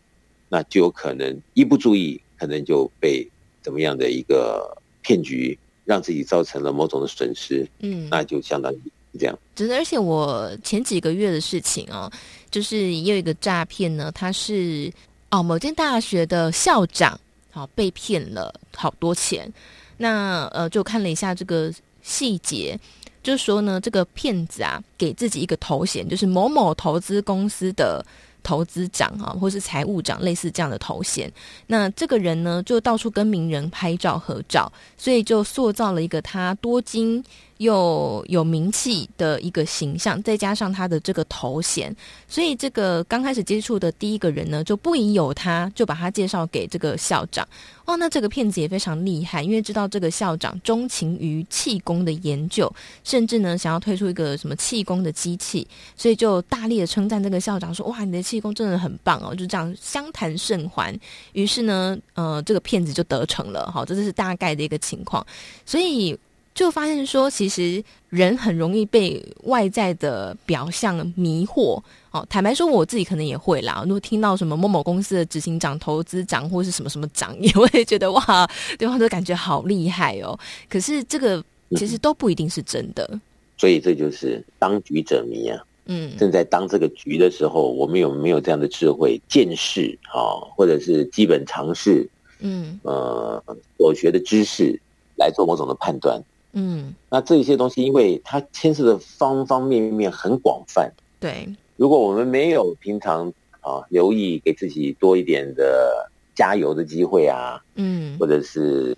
[0.50, 3.26] 那就有可能一不注意，可能就被
[3.62, 4.78] 怎么样的一个。
[5.04, 8.80] 骗局让自己造成了某种的损失，嗯，那就相当于
[9.20, 9.36] 这样。
[9.56, 12.10] 真的，而且我前几个月的事情哦，
[12.52, 14.94] 就是也有一个诈骗呢，他是
[15.32, 19.52] 哦某间大学的校长，好、哦、被骗了好多钱。
[19.98, 21.74] 那呃，就看了一下这个
[22.04, 22.80] 细节，
[23.24, 28.06] 就是说呢，这个骗子啊，给自己一个头衔，就是某某投资公司的。
[28.44, 31.32] 投资长啊，或是财务长，类似这样的头衔。
[31.68, 37.24] 那这个人呢，就到处跟名人拍照合照，所以就塑造了一个他多金
[37.62, 40.22] 又有名气的一个形象。
[40.24, 41.96] 再加上他的这个头衔，
[42.28, 47.48] 所以这个刚开始接触的第一个人呢，就不疑有他，就把他介绍给这个校长。
[47.86, 52.72] 哦，那这个骗子也非常厉害，因为知道这个校长钟情于气功的研究，
[53.04, 60.98] 甚至呢想要推出一个什么气功的机器，所以就大力的称赞这个校长说：“哇，你的气功真的很棒哦！”就这样相谈甚欢。
[61.34, 63.70] 于是呢，呃，这个骗子就得逞了。
[63.72, 65.26] 好，这就是大概的一个情况。
[65.66, 66.18] 所以。
[66.54, 71.82] 就发现说，其实人很容易被外在的表象迷惑。
[72.12, 73.82] 哦，坦白说，我自己可能也会啦。
[73.86, 80.38] 如果听到什么某某公司的执行长、投资长或是什么什么长， 也会觉得哇，对方都感觉好厉害哦。
[80.70, 81.42] 可是这个
[81.78, 83.08] 其实都不一定是真的。
[83.14, 83.22] 嗯，
[83.58, 85.58] 所以这就是当局者迷啊。
[85.86, 92.08] 嗯，正在当这个局的时候，我们有没有这样的智慧、见识啊，或者是基本常识？
[92.40, 93.42] 嗯，呃，
[93.78, 94.78] 所学的知识
[95.16, 96.22] 来做某种的判断。
[96.54, 100.92] 嗯，那这些东西，因为它牵涉的方方面面很广泛。
[101.20, 108.96] 对，如果我们没有平常啊留意，给自己多一点的加油的机会啊，嗯，或者是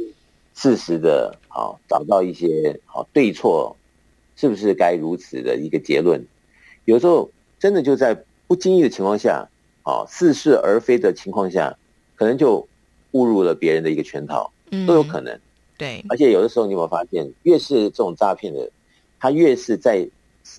[0.56, 3.76] 适时的啊找到一些好对错，
[4.36, 6.26] 是不是该如此的一个结论？
[6.86, 9.48] 有时候真的就在不经意的情况下，
[9.84, 11.78] 啊似是而非的情况下，
[12.16, 12.68] 可能就
[13.12, 14.52] 误入了别人的一个圈套，
[14.88, 15.40] 都有可能。
[15.78, 18.70] 对，而且有的时候你有没有发现，越是这种诈骗的，
[19.20, 20.08] 他越是在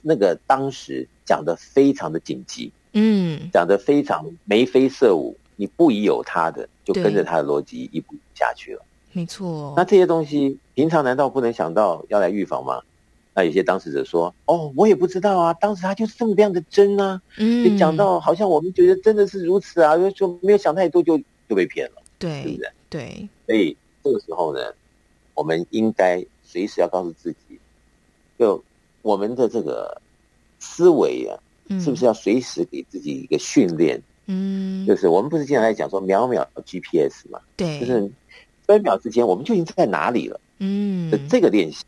[0.02, 8.82] 那个当时讲的非常的紧急，嗯，讲的非常眉飞色舞，你不疑有他的，就跟着他的逻辑一步下去了。
[9.12, 9.72] 没错。
[9.76, 12.82] 那这些东西平常难道不能想到要来预防吗？
[13.34, 22.72] 那有些当事者说：“哦，我也不知道啊，当时他就是这么样的真啊。”嗯，就讲到好像我们觉得真的是如此啊，就就没有想太多就就被骗了，对，是不是？
[22.88, 24.60] 对，所以这个时候呢。
[25.34, 27.58] 我们应该随时要告诉自己，
[28.38, 28.62] 就
[29.02, 30.00] 我们的这个
[30.58, 31.36] 思维啊，
[31.80, 34.00] 是不是要随时给自己一个训练？
[34.26, 37.40] 嗯，就是我们不是经常在讲说秒秒 GPS 嘛？
[37.56, 38.10] 对，就是
[38.64, 40.40] 分秒之间我们就已经在哪里了？
[40.58, 41.84] 嗯，这个练习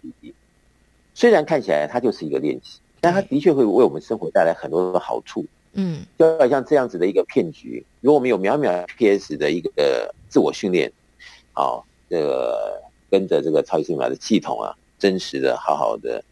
[1.14, 5.46] 虽然看起来它就是一个练习，但它的确会为我们生活带来很多的好处。
[5.72, 10.92] 嗯，就好像这样子的一个骗局，如果我们有秒秒 GPS 的一个自我训练，
[11.52, 12.82] 好，这个。
[13.10, 16.22] 跟着这个超级密码的系统啊，真实的、好好的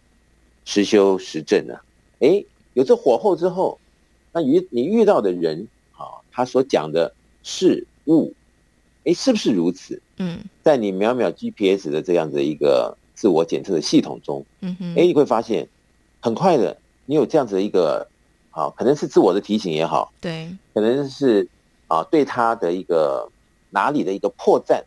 [0.65, 1.83] 实修实证啊，
[2.21, 3.79] 哎，有这火候之后，
[4.33, 8.33] 那遇你遇到的人啊，他所讲的事物，
[9.05, 10.01] 哎，是不是如此？
[10.17, 15.69] 嗯，在你秒秒 GPS 的这样的一个自我检测的系统中，嗯哼，哎，你会发现
[16.21, 16.77] 很快的，
[17.07, 18.09] 你有这样子的一个
[18.51, 21.47] 啊，可能是自我的提醒也好，对，可能是
[21.89, 23.29] 啊，对他的一个
[23.71, 24.83] 哪里的一个破绽。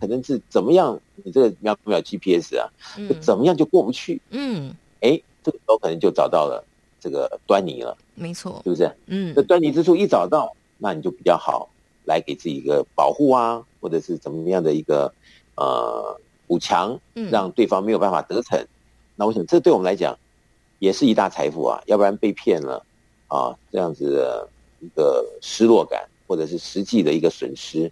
[0.00, 0.98] 可能是怎么样？
[1.24, 2.68] 你这个秒秒 GPS 啊，
[3.08, 4.20] 就怎么样就过不去？
[4.30, 6.62] 嗯，哎，这个时候可能就找到了
[7.00, 7.96] 这个端倪了。
[8.14, 8.90] 没错，是不是？
[9.06, 11.68] 嗯，这端倪之处一找到，那你就比较好
[12.04, 15.12] 来给自己一个保护啊，或者是怎么样的一个
[15.56, 16.98] 呃补强，
[17.30, 18.62] 让对方没有办法得逞。
[19.16, 20.18] 那我想，这对我们来讲
[20.78, 22.84] 也是一大财富啊，要不然被骗了
[23.28, 24.48] 啊，这样子的
[24.80, 27.90] 一个失落感，或者是实际的一个损失。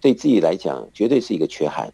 [0.00, 1.92] 对自己来讲绝对是一个缺憾，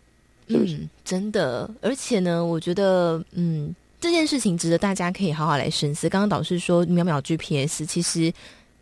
[0.49, 0.77] 是不是？
[0.77, 6.09] 嗯，真的，而且呢，我觉得，嗯，这件事情值得大家可以好好来深思。
[6.09, 8.33] 刚刚导师说，秒秒 GPS，其实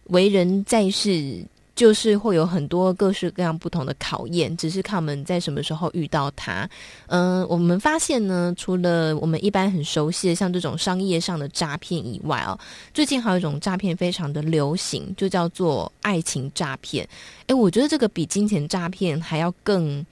[0.04, 1.44] 为人在世。
[1.82, 6.70] 就是会有很多各式各样不同的考验，只是看我们在什么时候遇到它。
[7.08, 12.56] 嗯、我们发现呢，除了我们一般很熟悉的像这种商业上的诈骗以外哦，
[12.94, 17.04] 最近还有一种诈骗非常的流行，就叫做爱情诈骗。
[17.48, 20.06] 诶，我觉得这个比金钱诈骗还要更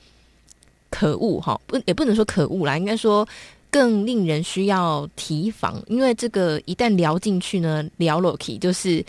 [0.91, 3.25] 可恶哈，不也不能说可恶啦，应该说
[3.71, 9.07] 更令人需要提防，因为这个一旦聊进去呢，聊落去就是。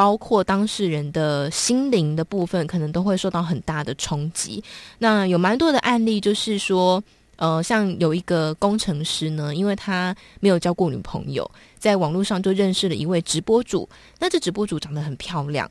[0.00, 4.64] 包括当事人的心灵的部分，可能都会受到很大的冲击。
[4.96, 7.04] 那有蛮多的案例，就是说，
[7.36, 13.86] 呃，像有一个工程师呢，因为他没有交过女朋友，在网络上就认识了一位直播主。
[14.18, 15.70] 那这直播主长得很漂亮。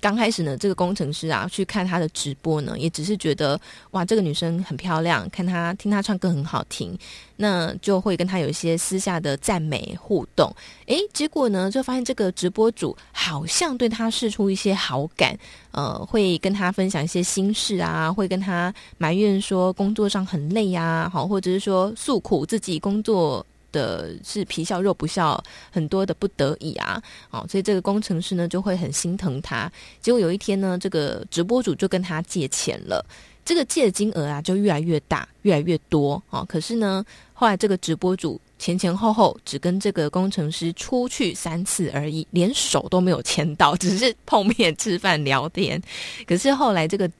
[0.00, 3.58] 刚开始呢，这个工程师啊去看她的直播呢，也只是觉得
[3.92, 6.96] 哇，这个女生很漂亮，看她听她唱歌很好听，
[7.36, 10.54] 那就会跟她有一些私下的赞美互动。
[10.86, 15.36] 诶，结果呢，就发现这个直播主好像对她释出一些好感，
[15.72, 23.44] 呃，会跟她分享一些心事啊，会跟她埋怨说工作上很累呀，好，或者是说诉苦自己工作。
[23.76, 29.70] 的是皮笑肉不笑，很多的不得已啊，哦，所以这个工程师呢就会很心疼他。
[30.00, 33.04] 结果有一天呢，这个直播主就跟他借钱了，
[33.44, 36.42] 这个借的金额啊就越来越大，越来越多哦。
[36.48, 37.04] 可是呢，
[37.34, 45.80] 后来这个直播主前前后后只跟这个工程师出去三次而已，连手都没有牵到， 只是碰面吃饭聊天。
[46.26, 47.10] 可是后来这个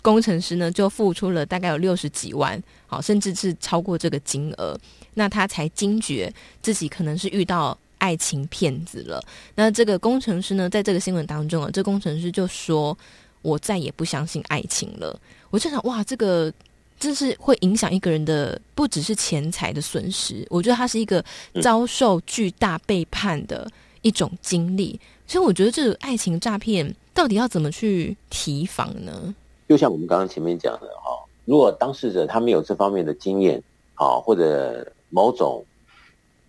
[0.00, 4.78] 工程师呢就付出了大概有六十几万，好，甚至是超过这个金额。
[5.18, 9.20] 那他才惊觉自己可能是遇到爱情骗子了。
[9.56, 12.96] 那这个工程师呢，在这个新闻当中啊，这、工程师就说
[13.42, 16.52] ：“我再也不相信爱情了。”我就想，哇，这个
[17.00, 20.46] 这是会影响一个人的，不只是钱财的损失。
[20.48, 21.22] 我觉得他是一个
[21.60, 23.68] 遭受巨大背叛的
[24.02, 24.92] 一种经历。
[24.92, 29.34] 嗯、所以，我觉得这个爱情诈骗到底要怎么去提防呢？
[29.68, 31.10] 就像我们刚刚前面讲的哈，
[31.44, 33.60] 如果当事者他没有这方面的经验，
[33.94, 34.86] 好或者。
[35.10, 35.64] 某种，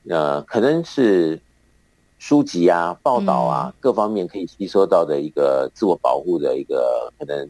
[0.10, 1.40] 呃，可能是
[2.18, 7.50] 书籍啊、报道啊，各方面可以吸收到的一个自我保护的一个可能，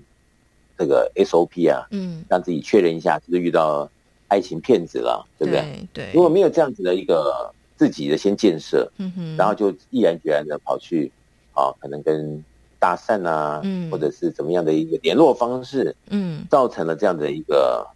[0.78, 3.90] 这个 SOP 啊，嗯，让自己确认一下是不是遇到
[4.28, 5.62] 爱情骗子了，对不对？
[5.94, 6.06] 对。
[6.06, 11.12] 对，如果没有这样子的一个自己的先建设，嗯哼，然后就毅然决然的跑去，
[11.54, 12.44] 啊，可能跟
[12.78, 17.88] 搭讪啊，嗯，或者是怎么样的一个联络方式，嗯，造成了这样的一个。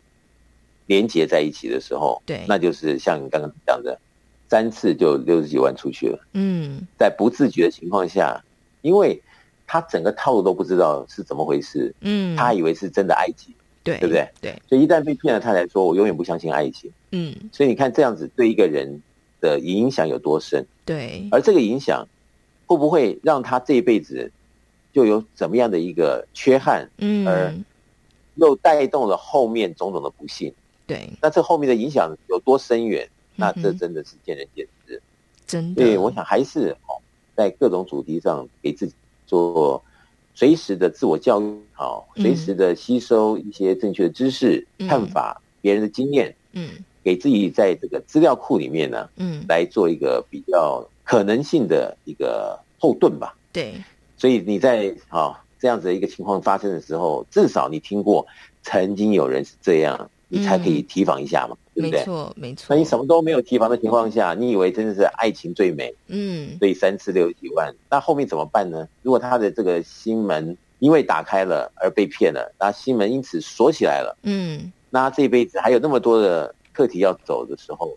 [0.86, 3.98] 连接在一起的时候，对，那就是像你刚刚讲的，
[4.50, 6.20] 三次就六十几万出去了。
[6.34, 8.44] 嗯，在不自觉的情况下，
[8.82, 9.22] 因为
[9.66, 13.54] 他整个套路都不知道是怎么回事，嗯，他以为是真的爱情，
[13.84, 14.30] 对，对不对？
[14.42, 16.92] 对，所以一旦被骗了，他才说我永远不相信爱情。
[17.12, 19.02] 嗯，所以你看这样子对一个人
[19.40, 20.66] 的影响有多深？
[20.86, 22.06] 对，而这个影响
[22.66, 24.30] 会不会让他这一辈子
[24.92, 26.90] 就有怎么样的一个缺憾？
[26.98, 27.54] 嗯，而
[28.36, 30.54] 又带动了后面种种的不幸。
[30.86, 33.08] 对，那这后面的影响有多深远？
[33.36, 35.02] 那这真的是见仁见智。
[35.48, 37.02] 真的，对，我想还是哦，
[37.36, 38.94] 在各种主题上给自己
[39.26, 39.84] 做
[40.36, 46.70] 随时的自我教育，好，随时的吸收一些正确的知识、看法、别人的经验，嗯，
[47.04, 53.36] 给自己在这个资料库里面呢，嗯，来做一个比较可能性的一个后盾吧。
[53.52, 53.74] 对，
[54.18, 58.28] 所以你在啊这样子的一个情况发生的时候，至少你听过
[58.62, 60.10] 曾经有人是这样。
[60.34, 62.00] 你才可以提防一下嘛，嗯、对不对？
[62.00, 62.66] 没错，没错。
[62.70, 65.94] 那你什么都没有提防的情况下，你以为真的是爱情最美？
[66.08, 68.88] 嗯，所以三次六十几万，那后面怎么办呢？
[69.04, 77.96] 如果他的这个心门因为打开了而被骗了，那心门因此锁起来了，嗯，那他这一辈子还有那么多的课题要走的时候，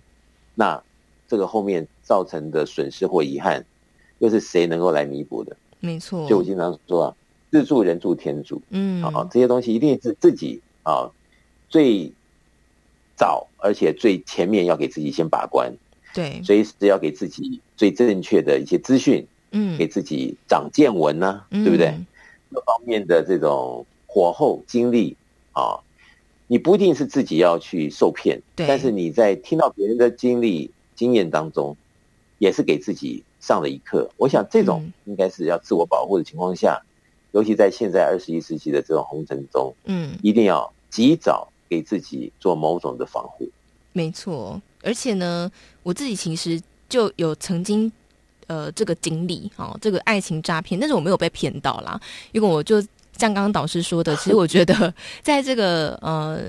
[0.55, 0.79] 那
[1.27, 3.65] 这个后面造成的损失或遗憾，
[4.19, 5.57] 又是谁能够来弥补的？
[5.81, 6.29] 没错。
[6.29, 7.17] 就我经常说啊，
[7.51, 11.11] 自助人助天助，嗯，好，这些东西一定是自己啊
[11.71, 12.13] 最。
[13.17, 15.73] 早，而且最前面要给自己先把关，
[16.15, 21.95] 对，随时要给自己最正确的一些资讯，嗯，给自己长见闻呢、啊，嗯、对不对？
[22.51, 25.17] 各方面的这种火候经历
[25.53, 25.81] 啊，
[26.47, 31.77] 你不一定是自己要去受骗，对，但是你在听到别人的经历经验当中，
[32.39, 34.11] 也是给自己上了一课。
[34.19, 36.87] 我想这种应该是要自我保护的情况下，嗯、
[37.33, 41.51] 尤其在现在二十一世纪的这种红尘中，嗯，一定要及早。
[41.69, 43.49] 给自己做某种的防护，
[43.93, 44.61] 没错。
[44.83, 45.51] 而且呢，
[45.83, 47.91] 我自己其实就有曾经
[48.47, 52.01] 呃这个经历哦，这个爱情诈骗，但是我没有被骗到啦，
[52.33, 52.81] 因为我就
[53.17, 54.93] 像刚刚导师说的， 其实我觉得
[55.23, 56.41] 在这个呃，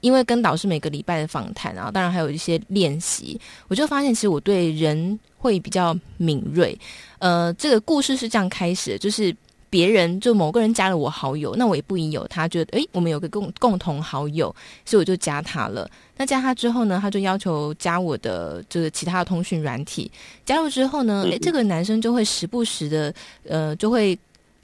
[0.00, 6.76] 因为跟导师每个礼拜的访谈啊，当然还有一些练习，我就发现其实我对人会比较敏锐。
[7.18, 9.34] 呃，这个故事是这样开始的，就是。
[9.74, 14.54] 别人就某个人加了我好友，那我也不疑有他，觉得诶，我们有个共共同好友，
[14.84, 15.90] 所以我就加他了。
[16.16, 20.08] 那加他之后呢，他就要求加我的就是其他的通讯软体。
[20.44, 23.12] 加入之后呢，诶，这个男生就会时不时的
[23.48, 24.16] 呃，就会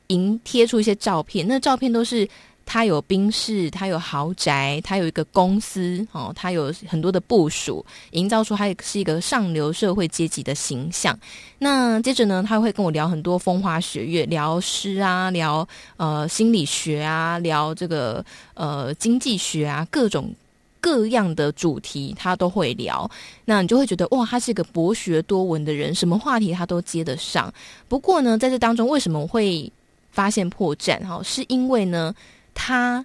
[0.07, 2.29] 迎贴出一些照片，那照片都是。
[2.73, 11.19] 他有宾士，他有豪宅，他有一个公司哦，他有很多的部署，营造出他也是一个上流社会阶级的形象。
[11.59, 15.67] 那接着呢，他会跟我聊很多风花雪月，聊诗啊，聊
[15.97, 20.33] 呃心理学啊，聊这个呃经济学啊，各种
[20.81, 23.11] 各样的主题他都会聊。
[23.45, 27.53] 那你就会觉得哇，他是一个博学多闻的人，什么话题他都接得上。
[27.89, 29.69] 不过呢，在这当中为什么会
[30.13, 31.05] 发现破绽？
[31.05, 32.15] 哈，是因为呢。
[32.55, 33.05] 他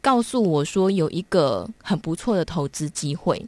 [0.00, 3.44] 告诉我说有一个很不错的投资机会，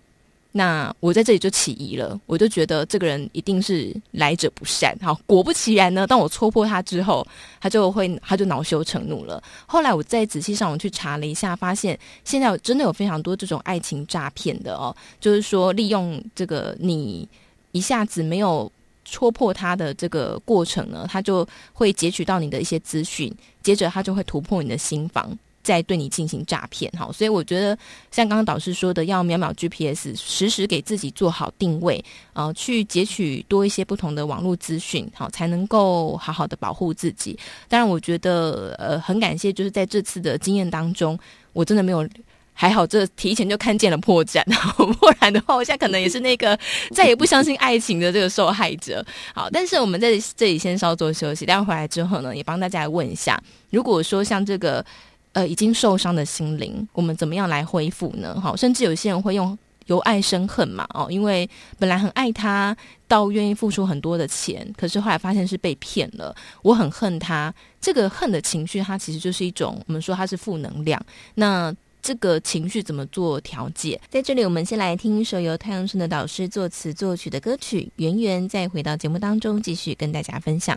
[0.53, 4.95] 那我在这里就起疑了，我就觉得这个人一定是来者不善。
[5.01, 7.27] 好，果不其然呢，当我戳破他之后，
[7.59, 9.43] 他就会他就恼羞成怒了。
[9.67, 17.27] 后来我再仔细上网去查了一下，发现现在真的有非常多这种爱情诈骗的哦，就是说利用这个你
[17.71, 18.71] 一下子没有
[19.07, 23.35] 戳破他的这个过程呢，他就会截取到你的一些资讯。
[23.63, 26.91] 接着他就会突破你的心房，再对你进行诈骗。
[26.93, 27.79] 哈，所以我觉得
[28.11, 37.39] 像刚刚导师说的，要秒秒 GPS，时时给自己做好定位，呃，去截取多一些不同的网络资讯，好，才能够好好的保护自己。
[37.69, 41.19] 当然，我觉得呃，很感谢，就是在这次的经验当中，
[41.53, 42.07] 我真的没有。
[42.55, 44.43] 还好，这提前就看见了破绽，
[44.77, 46.59] 不然的话，我现在可能也是那个
[46.95, 49.05] 再也不相信爱情的这个受害者。
[49.35, 54.85] 好，但是我们在这里先稍作休息，待会回来之后呢，也帮大家来问一下，如果说像这个
[55.33, 58.39] 呃已经受伤的心灵，我们怎么样来恢复呢？
[58.41, 61.49] 好，甚至有些人会用由爱生恨嘛，哦，因为
[61.79, 62.77] 本来很爱他，
[63.09, 67.53] 到愿意付出很多的钱，可是后来发现是被骗了，我很恨他。
[67.81, 71.05] 这个恨的情绪，它其实就是一种我们说它是负能量。
[71.35, 74.01] 那这个情绪怎么做调节？
[74.11, 80.77] 在这里，我们先来听一首由太阳村的导师作词作曲的歌曲《圆圆》，再回到节目当中继续跟大家分享。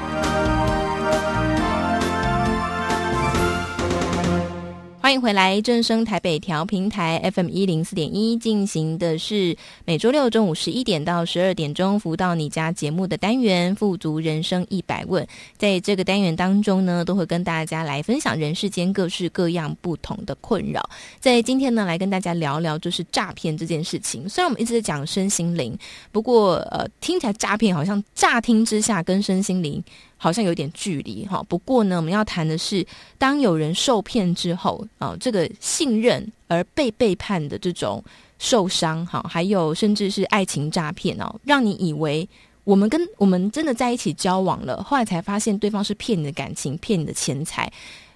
[5.11, 9.53] 欢迎回来，正声台北调频台 FM 一零四点一进行的是
[9.83, 15.21] 每周六中午十一点到十二点钟福到你家节目的单元《富足人生一百问》。
[15.57, 20.89] 在这个单元当中呢，都会跟大家来分享人世间各式各样不同的困扰。
[21.19, 24.29] 在今天呢，来跟大家聊聊就是诈骗这件事情。
[24.29, 25.77] 虽然我们一直在讲身心灵，
[26.13, 29.83] 不过呃，听起来诈骗好像乍听之下跟身心灵。
[30.23, 32.85] 好像有点距离哈，不过呢，我们要谈的是，
[33.17, 38.03] 当有人受骗之后啊，这个信任而被背叛的这种
[38.37, 42.29] 受伤哈，还有甚至是爱情诈骗哦，让你以为
[42.65, 47.73] 我们跟我们真的在一起交往了，后来才发现对方是骗你的感情，骗你的钱财。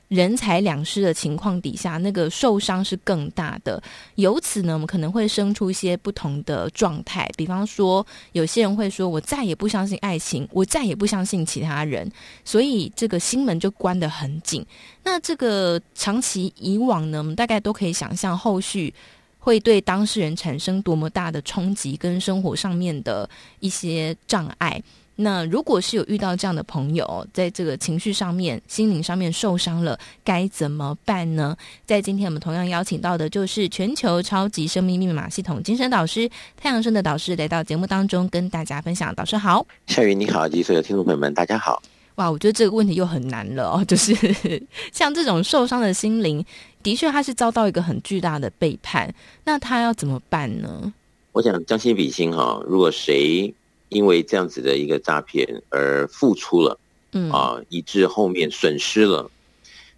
[0.08, 3.82] 人财两失的情况底下，那个受伤是更大的。
[4.16, 7.30] 由此呢，我们可能会生出一些不同的状态。
[7.36, 12.10] 比方说，有些人会说：“我再也不相信爱情，我再也不相信其他人。”
[12.45, 14.64] 所以这个心门就关得很紧。
[15.03, 18.93] 那这个长期以往呢，我们大概都可以想象后续
[19.39, 23.28] 会对当事人产生多么大的冲击，跟生活上面的
[23.60, 24.82] 一些障碍。
[25.18, 31.55] 那如果是有遇到这样的朋友，在这个情绪上面、心灵上面受伤了，该怎么办呢？
[31.86, 39.16] 在今天我们同样邀请到的就是全球超级生命密码系统精神导师太阳生的导师来到节目当中跟大家分享。
[39.16, 41.82] 导师好，夏雨你好，及所有听众朋友们，大家好。
[42.16, 44.16] 哇，我觉得这个问题又很难了哦，就是
[44.91, 46.43] 像这种受伤的心灵，
[46.84, 49.13] 的确他是遭到一个很巨大的背叛，
[49.43, 50.93] 那他要怎么办呢？
[51.34, 53.53] 我想将心比心哈，如果谁
[53.96, 56.78] 因为这样子的一个诈骗而付出了，
[57.14, 57.32] 嗯。
[57.32, 59.32] 啊，以致后面损失了，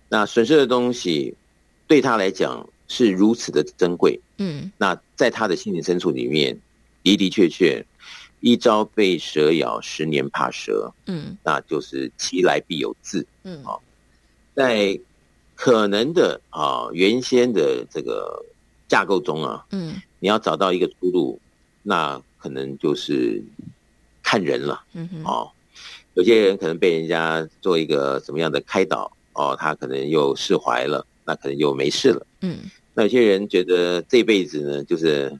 [0.08, 1.34] 那损失的东西
[1.88, 6.56] 对他来讲是如此的珍贵，嗯，那在他的心灵深处里面
[7.04, 7.84] 的的确确，
[8.40, 13.74] 一朝被蛇咬，十年怕蛇，嗯，那就是其来必有自，嗯，啊，
[14.54, 15.00] 在
[15.56, 18.46] 可能的啊原先的这个
[18.88, 20.00] 架构中啊，嗯。
[20.20, 21.40] 你要找到一个出路，
[21.84, 23.44] 那可能就是
[24.28, 24.84] 看人了。
[25.24, 25.50] 哦，
[26.16, 32.28] 有些人可能被人家做一个什么样的开导，哦，他可能又释怀了，那可能又没事了。
[32.42, 32.58] 嗯，
[32.94, 35.32] 那有些人觉得这辈子呢，就是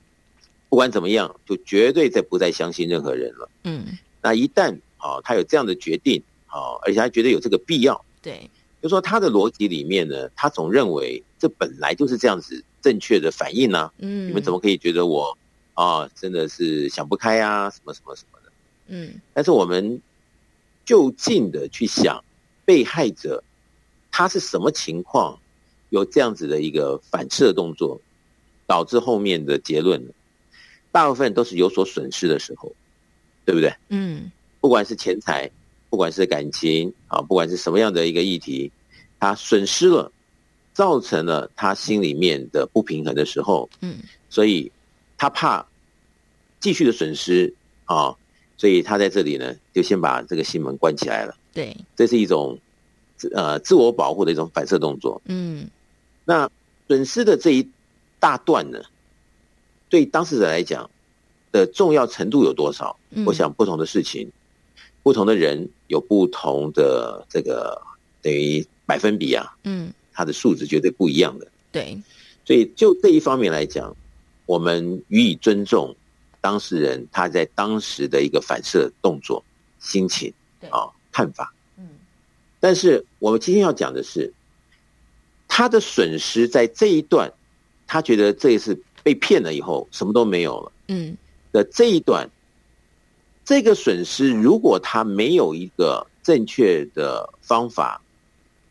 [0.70, 3.50] 不管怎么样，就绝对再不再相信任何人了。
[3.66, 3.86] 嗯，
[4.22, 8.50] 那一旦哦，他有这样的决定，哦，而且他觉得有这个必要，对，
[8.82, 12.64] 就说他的逻辑里面呢，他总认为这本来就是这样子。
[12.80, 13.94] 正确的反应呢、啊？
[13.98, 15.38] 嗯，你们怎么可以觉得我
[15.74, 18.47] 啊，真的是想不开啊，什么什么什么的？
[18.88, 20.02] 嗯，但是我们
[20.86, 22.24] 就近的去想，
[22.66, 23.44] 被害者
[24.12, 25.38] 他是什么情况，
[25.90, 28.00] 有这样子的一个反射动作，
[28.66, 30.02] 导致后面的结论？
[30.92, 32.74] 大部分都是有所损失的时候，
[33.46, 33.74] 对不对？
[33.90, 35.50] 嗯，不管是钱财，
[35.90, 38.72] 不管是感情啊，不管是什么样的一个议题，
[39.20, 40.12] 他损失了。
[40.74, 43.98] 造成了他心里面的不平衡的时候，嗯，
[44.30, 44.72] 所以
[45.18, 45.66] 他怕
[46.60, 47.52] 继续的损失
[47.86, 48.16] 啊，
[48.58, 51.36] 所以他在这里呢，就先把这个心门关起来了。
[51.54, 52.60] 对，这是一种
[53.32, 55.22] 呃自我保护的一种反射动作。
[55.26, 55.70] 嗯，
[56.26, 56.50] 那
[56.88, 57.68] 损失的这一
[58.20, 58.82] 大段呢，
[59.90, 60.90] 对当事者来讲
[61.52, 62.98] 的重要程度有多少？
[63.12, 64.30] 嗯，我想不同的事情，
[65.04, 67.82] 不同的人有不同的这个
[68.22, 69.56] 等于百分比啊。
[69.64, 69.94] 嗯。
[70.20, 71.96] 他的素质绝对不一样的，对，
[72.44, 73.96] 所以就这一方面来讲，
[74.48, 75.96] 我们予以尊重
[76.42, 79.44] 当事人他在当时的一个反射动作、
[79.80, 80.34] 心情
[80.70, 81.90] 啊、看法，嗯，
[82.60, 84.34] 但是我们今天要讲的是，
[85.48, 87.32] 他的损失在这一段，
[87.86, 91.18] 他觉得这一次被骗了以后，什么都没有了，嗯，
[91.52, 92.30] 的这一段，
[93.46, 98.02] 这个损失如果他没有一个正确的方法，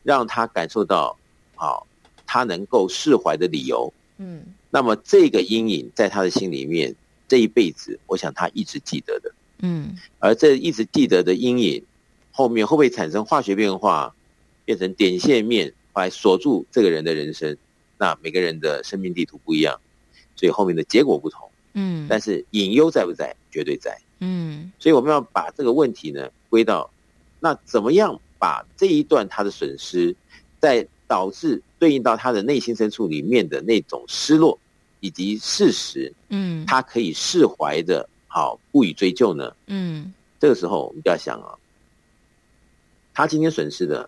[0.02, 1.16] 让他感受到。
[1.58, 1.86] 好，
[2.26, 6.94] 他能够释怀的理由，嗯，那么这个阴影在他的心里面，
[7.28, 11.82] 这一辈子，我想他一直记得的，嗯，而这一直记得的阴影，
[12.32, 14.14] 后面会不会产生化学变化，
[14.64, 17.56] 变成点线面来锁住这个人的人生？
[17.98, 19.80] 那每个人的生命地图不一样，
[20.34, 23.34] 所以后面的结果不同，嗯，但是隐忧在不在？
[23.50, 26.90] 绝对在，嗯，所以我们要把这个问题呢归到，
[27.40, 30.14] 那怎么样把这一段他的损失
[30.58, 30.86] 在。
[31.08, 34.58] 导致对应到他的内心深处里面的那种失落，
[35.06, 41.54] 以及事实，嗯，他可以释怀的，好不予追究呢，嗯，这个时候我们就要想啊，
[43.14, 44.02] 他今天损失的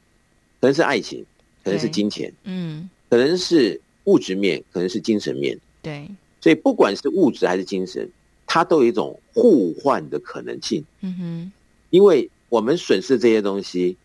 [0.60, 1.24] 可能是爱情，
[1.62, 6.08] 可能是金钱，嗯，可能是物质面，可能是精神面，对，
[6.40, 8.10] 所以不管是物质还是精神，
[8.46, 11.52] 它都有一种互换的可能性，嗯哼，
[11.90, 13.96] 因为我们损失这些东西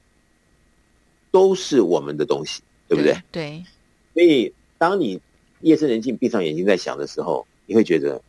[1.31, 2.61] 都是我们的东西。
[2.85, 3.17] 对不对？
[3.31, 3.65] 对，
[4.13, 5.19] 所以当你
[5.63, 8.21] 夜深人静闭上眼睛在想的时候，你会觉得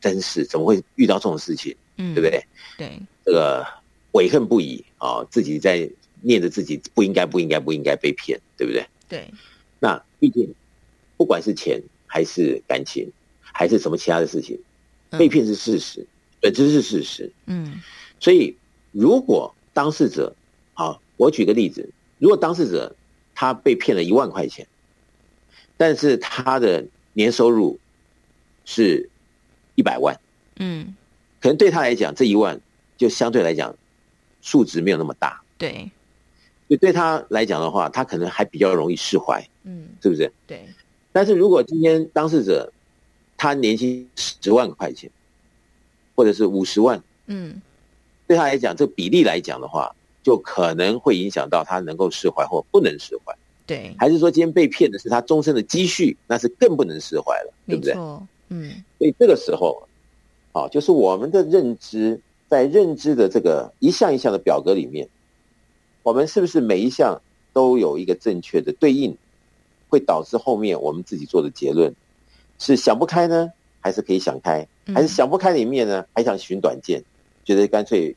[0.00, 1.76] 真是怎么会遇到这种事情？
[1.96, 2.44] 嗯，对不对？
[2.76, 3.64] 对，这个
[4.12, 5.88] 悔恨不已啊，自己在
[6.22, 8.84] 念着自己不应该、不应该、不应该被骗，对不对？
[9.08, 9.30] 对。
[9.78, 10.52] 那毕竟
[11.16, 14.58] 不管是钱还是感情，还是什么其他的事情，
[15.10, 16.06] 被骗是事实，
[16.40, 17.30] 本质是事实。
[17.46, 17.80] 嗯。
[18.18, 18.56] 所以，
[18.92, 20.34] 如果当事者，
[20.74, 21.88] 好，我举个例子，
[22.18, 22.94] 如果当事者。
[23.38, 24.66] 他被骗了一万块钱，
[25.76, 27.78] 但是他的年收入
[28.64, 29.08] 是
[29.74, 30.18] 一百万，
[30.56, 30.94] 嗯，
[31.40, 32.60] 可能对他来讲这一万
[32.96, 33.74] 就相对来讲
[34.40, 35.90] 数值没有那么大，对，
[36.68, 40.32] 就对他来讲的话，他可能还比较容易释怀，嗯，是不是？
[40.46, 40.66] 对。
[41.12, 42.72] 但是如果今天当事者
[43.36, 45.10] 他年薪十万块钱，
[46.14, 47.60] 或者是五十万，嗯，
[48.26, 49.94] 对他来讲这比例来讲的话。
[50.26, 53.32] 就可能会影响到他能够释怀或不能释怀，
[53.66, 57.94] 对，还是说今天被骗的是他终身的积蓄，那是更不能释怀了，对不对？
[58.48, 59.88] 嗯，所以这个时候，
[60.52, 65.08] 啊，就是我们的认知在认知的这个一项一项的表格里面，
[66.04, 67.20] 我们是不是每一项
[67.52, 69.16] 都有一个正确的对应，
[69.88, 71.92] 会导致后面我们自己做的结论
[72.60, 73.50] 是想不开呢，
[73.80, 74.64] 还是可以想开，
[74.94, 77.02] 还是想不开里面呢，还想寻短见，
[77.44, 78.14] 觉得干脆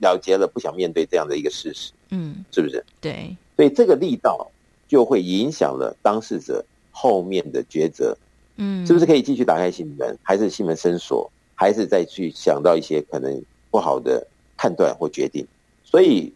[0.00, 2.84] 了结了，不想面对这样的一个事实，嗯，是不是？
[3.00, 4.46] 对，所以这个力道
[4.92, 8.14] 就会影响了当事者后面的抉择，
[8.56, 14.26] 嗯，是不是可以继续打开心门，还是心门深锁，还是再去想到一些可能不好的
[14.58, 15.46] 判断或决定？
[15.82, 16.30] 所以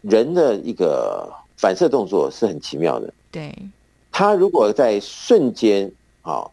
[0.00, 3.56] 人的一个反射动作是很奇妙的，对，
[4.10, 5.88] 他如果在瞬间
[6.22, 6.50] 啊，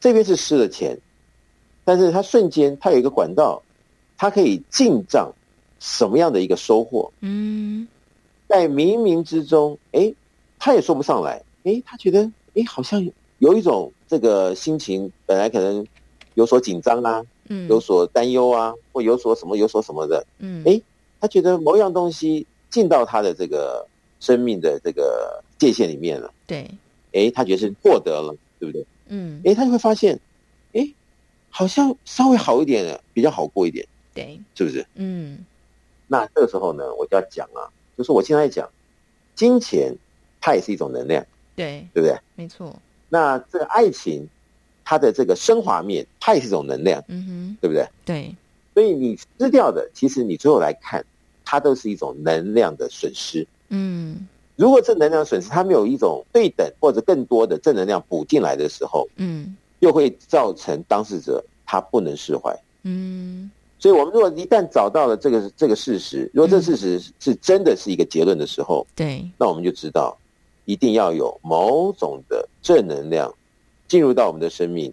[0.00, 0.98] 这边是失了钱。
[1.84, 3.62] 但是他瞬间，他有一个管道，
[4.18, 5.32] 他可以进账
[5.78, 7.12] 什么样的一个收获？
[7.20, 7.86] 嗯，
[8.48, 10.12] 在冥冥之中，哎，
[10.58, 12.20] 他也说不上来，诶，他觉得，
[12.54, 13.04] 诶，好像
[13.38, 15.86] 有一种这个心情，本来可能
[16.34, 20.82] 有所紧张啊，嗯，有所担忧啊，或有所什么，有所什么的，嗯，诶，
[21.20, 23.86] 他觉得某样东西进到他的这个
[24.20, 26.68] 生命的这个界限里面了，对，
[27.12, 28.86] 诶，他觉得是获得了，对不对？
[29.08, 30.20] 嗯，诶，他就会发现，
[30.72, 30.94] 诶。
[31.48, 34.86] 好像稍微好一点的，比较好过一点，对，是不是？
[34.94, 35.46] 嗯，
[36.06, 37.64] 那这个时候呢，我就要讲啊，
[37.96, 38.68] 就是我现在讲，
[39.34, 39.96] 金钱
[40.46, 41.26] 它也是一种能量，
[41.56, 42.16] 对，对不对？
[42.36, 42.72] 没错。
[43.08, 44.24] 那这个爱情，
[44.84, 47.84] 它的这个升华面，它也是一种能量，嗯哼，对不对？
[48.04, 48.32] 对。
[48.72, 51.04] 所以你失掉的，其实你最后来看，
[51.44, 53.44] 它都是一种能量的损失。
[53.70, 59.56] 嗯，如果这能量损失它没有一种对等或者更多的正能量补进来的时候，嗯。
[59.80, 70.16] 又会造成当事者他不能释怀，嗯，所以我们如果一旦找到了这个这个事实，如果这事实是真的是一个结论的时候，对，那我们就知道
[70.66, 73.34] 一定要有某种的正能量
[73.88, 74.92] 进入到我们的生命，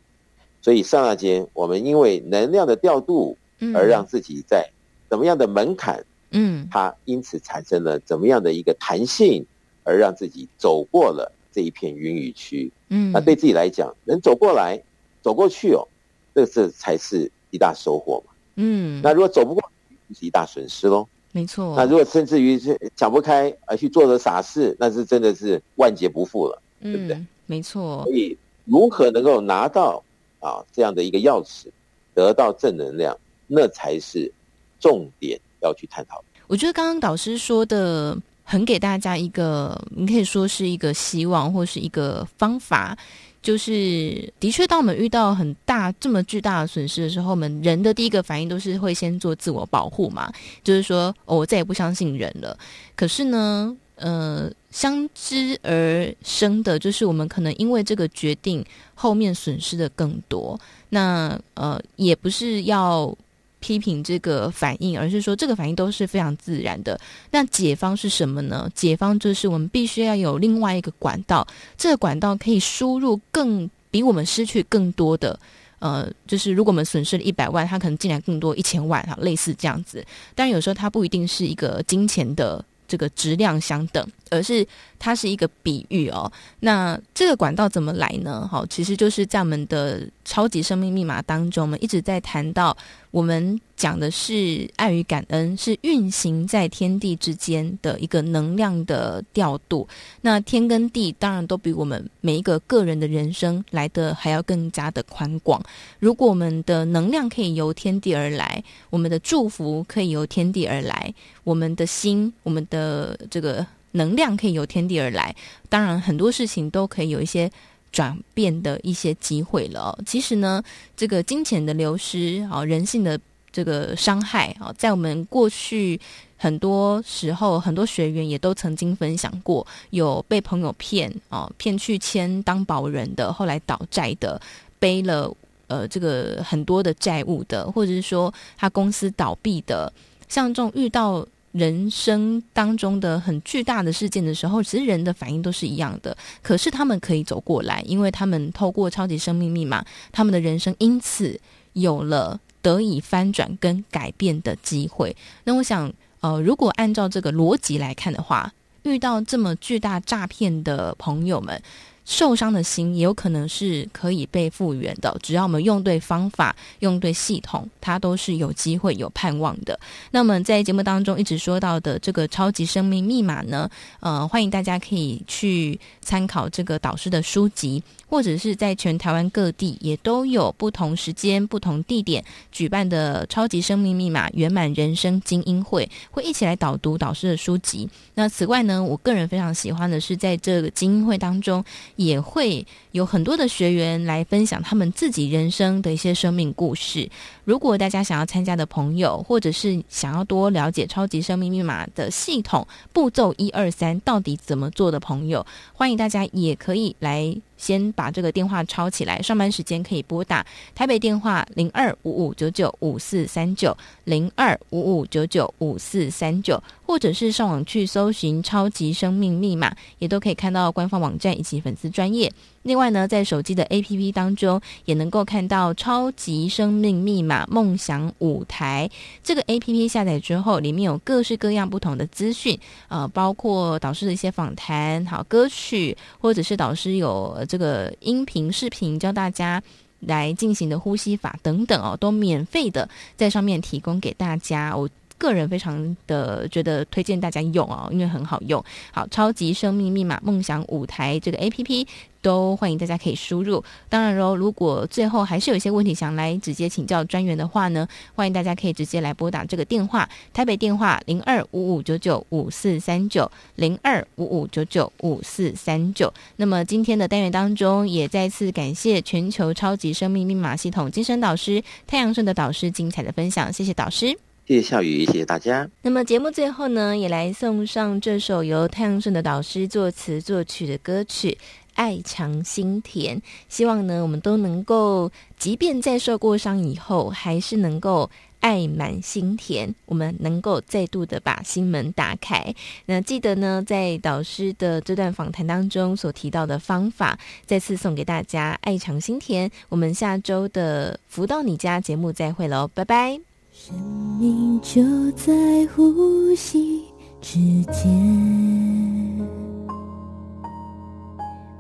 [0.61, 3.37] 所以刹那间我们因为能量的调度
[3.75, 4.69] 而让自己在
[5.09, 6.01] 怎么样的门槛，
[6.31, 9.45] 嗯，它因此产生了怎么样的一个弹性，
[9.83, 11.29] 而让自己走过了。
[11.55, 14.81] 这一片云雨区，嗯，那对自己来讲，能走过来、
[15.21, 15.87] 走过去哦，
[16.33, 18.99] 这这才是一大收获嘛，嗯。
[19.03, 19.61] 那如果走不过，
[20.09, 21.07] 就是一大损失喽。
[21.33, 21.75] 没错。
[21.75, 27.25] 那如果甚至于是想不开而去做了傻事，那是真的是万劫不复了，嗯，对不对？
[27.45, 28.03] 没错。
[28.05, 30.01] 所以，如何能够拿到
[30.39, 31.65] 啊这样的一个钥匙，
[32.13, 33.13] 得到正能量，
[33.47, 34.31] 那才是
[34.79, 36.23] 重点要去探讨。
[36.47, 38.17] 我觉得刚刚导师说的。
[38.45, 42.95] 很给大家一个，你可以说是一个希望，或是一个方法，
[43.43, 50.31] 就是的确，当我们遇到很大这么巨大的损失的时候，我们人的第一个反应都是会先做自我保护嘛，
[50.63, 52.57] 就是说，哦，我再也不相信人了。
[52.95, 58.65] 可是呢，呃，相知而生的，就是我们可能因为这个决定，
[58.95, 60.59] 后面损失的更多。
[60.89, 63.15] 那呃，也不是要。
[63.63, 66.99] 批评这个反应，而是说这个反应都是非常自然的。
[67.31, 68.69] 那解方是什么呢？
[68.75, 71.47] 解方就是我们必须要有另外一个管道，
[71.77, 75.39] 这个管道可以输入更比我们失去更多的。
[75.79, 80.05] 呃，就是如果我们损失了一百万，它可能进来更多一千万哈，类似这样子。
[80.35, 84.65] 当然有时候它不一定是一个金钱的这个质量相等，而是
[85.03, 86.31] 它是一个比喻哦。
[86.61, 88.47] 那这个管道怎么来呢？
[88.49, 92.77] 好，其实就是在我们的超级生命密码当中，我们一直在谈到。
[93.11, 99.87] 我们讲的是爱与感恩，是运行在天地之间的一个能量的调度。
[100.21, 105.61] 那天跟地当然都比我们每一个个人的人生来的还要更加的宽广。
[105.99, 113.63] 如果我们的能量可以由天地而来，我们的祝福可以由天地而来，我们的心，我们的这个
[113.93, 115.35] 能量可以由天地而来，
[115.69, 117.49] 当然很多事情都可以有一些。
[117.93, 119.95] 转变的一些机会了。
[120.03, 120.63] 其实呢，
[120.97, 123.19] 这个金钱的流失啊，人性的
[123.51, 126.01] 这个伤害啊，在我们过去
[126.35, 134.41] 很多时候，很多学员也都曾经分享过，有被朋友骗啊，骗去签当保人的，后来倒债的，
[134.79, 135.31] 背了
[135.67, 139.93] 呃这个很多的债务的，或者是说他公司倒闭的，
[140.27, 141.23] 像这种遇到。
[141.53, 146.15] 人生当中的很巨大的事件的时候，其实人的反应都是一样的。
[146.41, 151.39] 可是他们可以走过来，因为他们透过超级生命密码，他们的人生因此
[151.73, 155.15] 有了得以翻转跟改变的机会。
[155.43, 158.51] 那我想，呃，如果按照这个逻辑来看的话，
[158.81, 161.61] 遇到这么巨大诈骗的朋友们，
[162.05, 169.79] 受伤的心也有可能是可以被复原的，只要我们用对方法、用对系统，它都是有机会、有盼望的。
[170.11, 177.81] 那么在节目当中一直说到的这个超级生命密码呢，呃，欢迎大家可以去参考这个导师的书籍，
[178.13, 187.89] 或者是在全台湾各地也都有不同时间、不同地点举办的超级生命密码圆满人生精英会，会一起来导读导师的书籍。
[188.13, 191.65] 那此外呢，我个人非常喜欢的是在这个精英会当中。
[191.95, 197.09] 也会有很多的学员来分享他们自己人生的一些生命故事。
[197.45, 205.43] 如果大家想要参加的朋友，或者是想要多了解超级生命密码的系统步骤一二三到底怎么做的朋友，
[205.73, 207.35] 欢迎大家也可以来。
[207.63, 210.45] 先把这个电话抄起来，上班时间可以拨打
[210.75, 222.29] 台北电话零二五五九九五四三九零二五五九九五四三九，或者是上网去搜寻“超级生命密码”，也都可以看到官方网站以及粉丝专业。
[222.63, 228.89] 另外呢，在手机的 APP 当中，也能够看到“超级生命密码梦想舞台”
[229.23, 239.61] 这个 APP 下载之后，里面有各式各样不同的资讯，呃，包括导师的一些访谈、好歌曲，或者是导师有这个音频、视频教大家
[239.99, 244.75] 来进行的呼吸法等等哦，都免费的在上面提供给大家。
[244.75, 248.63] 我个人非常的觉得推荐大家用哦，因为很好用。
[248.91, 251.87] 好，超级生命密码梦想舞台这个 APP。
[252.23, 253.61] 都欢迎大家可以输入。
[253.89, 257.85] 当然喽，如果最后还是有一些问题想来直接请教专员的话呢，
[258.15, 266.13] 欢迎大家可以直接来拨打这个电话，台北电话零二五五九九五四三九零二五五九九五四三九。
[266.37, 275.69] 那么今天的单元当中，也再次感谢全球超级生命密码系统精神导师太阳顺的导师精彩的分享，谢谢导师，谢谢笑宇，谢谢大家。
[275.81, 281.37] 那么节目最后呢，也来送上这首由太阳顺的导师作词作曲的歌曲。
[281.75, 283.19] 爱长心甜，
[283.49, 288.07] 希望呢，我们都能够，即便在受过伤以后，还是能够
[288.41, 289.73] 爱满心田。
[289.87, 292.53] 我们能够再度的把心门打开。
[292.85, 297.17] 那记得呢，在导师的这段访谈当中所提到的方法，
[297.47, 298.55] 再次送给大家。
[298.61, 303.32] 爱长心甜，我们下周的福到你家节目再会喽，拜拜。
[303.55, 303.75] 生
[304.19, 304.81] 命就
[305.11, 305.31] 在
[305.67, 306.83] 呼吸
[307.21, 307.87] 之间。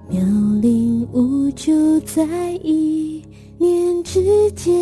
[0.09, 0.19] 妙
[0.59, 2.23] 龄无就在
[2.63, 3.23] 一
[3.59, 4.73] 念之间，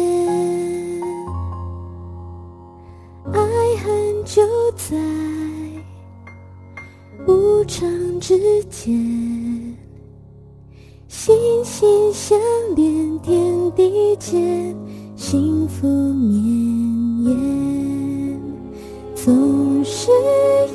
[3.34, 3.42] 爱
[3.84, 4.42] 恨就
[4.78, 4.98] 在
[7.28, 7.90] 无常
[8.22, 8.96] 之间，
[11.10, 11.36] 心
[11.66, 12.40] 心相
[12.74, 14.74] 连，天地间
[15.22, 16.44] 幸福绵
[17.26, 18.42] 延，
[19.14, 20.10] 总是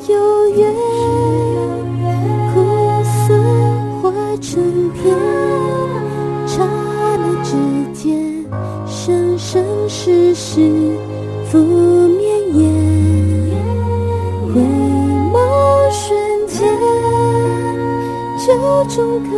[0.09, 0.73] 有缘。
[2.55, 2.63] 苦
[3.27, 3.35] 涩
[4.01, 4.63] 化成
[4.95, 5.13] 天，
[6.47, 6.65] 刹
[7.19, 7.57] 那之
[7.93, 8.47] 间，
[8.87, 10.61] 生生世世
[11.51, 12.23] 福绵
[12.55, 12.71] 延。
[14.55, 14.61] 回
[15.33, 15.35] 眸
[15.91, 16.07] 瞬
[16.47, 16.57] 间，
[18.47, 18.47] 就
[18.95, 19.29] 种颗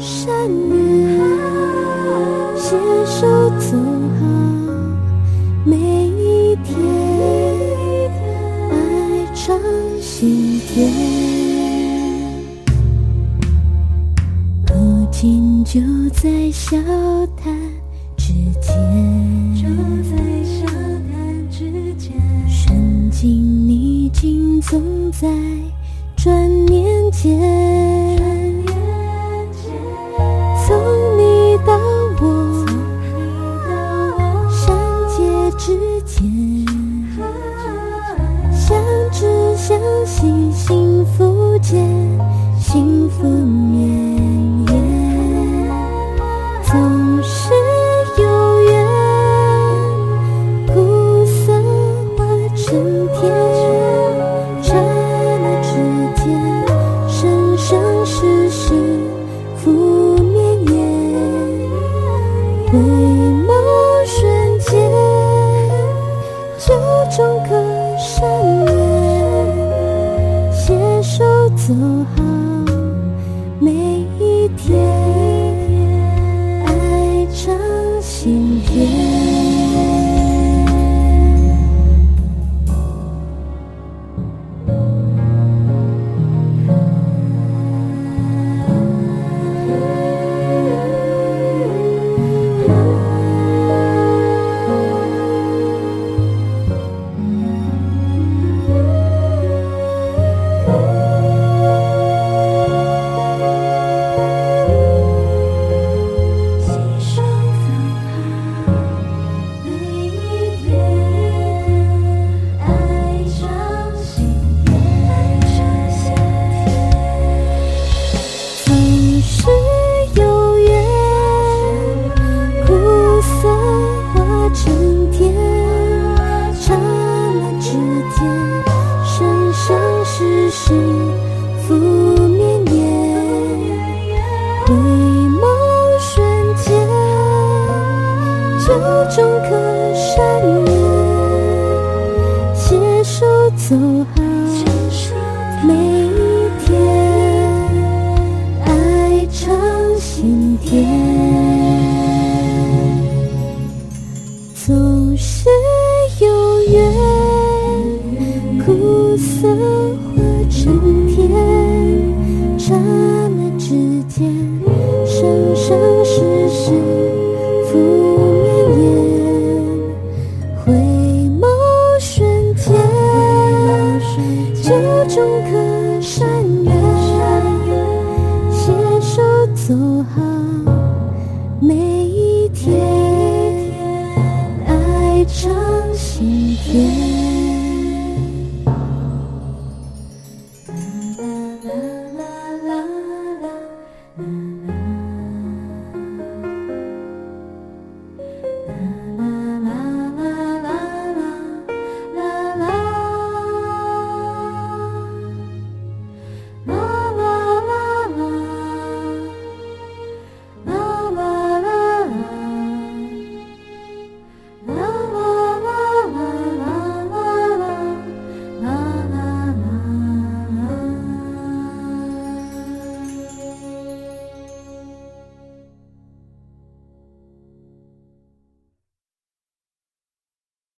[0.00, 0.26] 善
[0.70, 1.20] 缘，
[2.56, 3.76] 携手走
[16.22, 16.78] 在笑
[17.36, 17.53] 谈。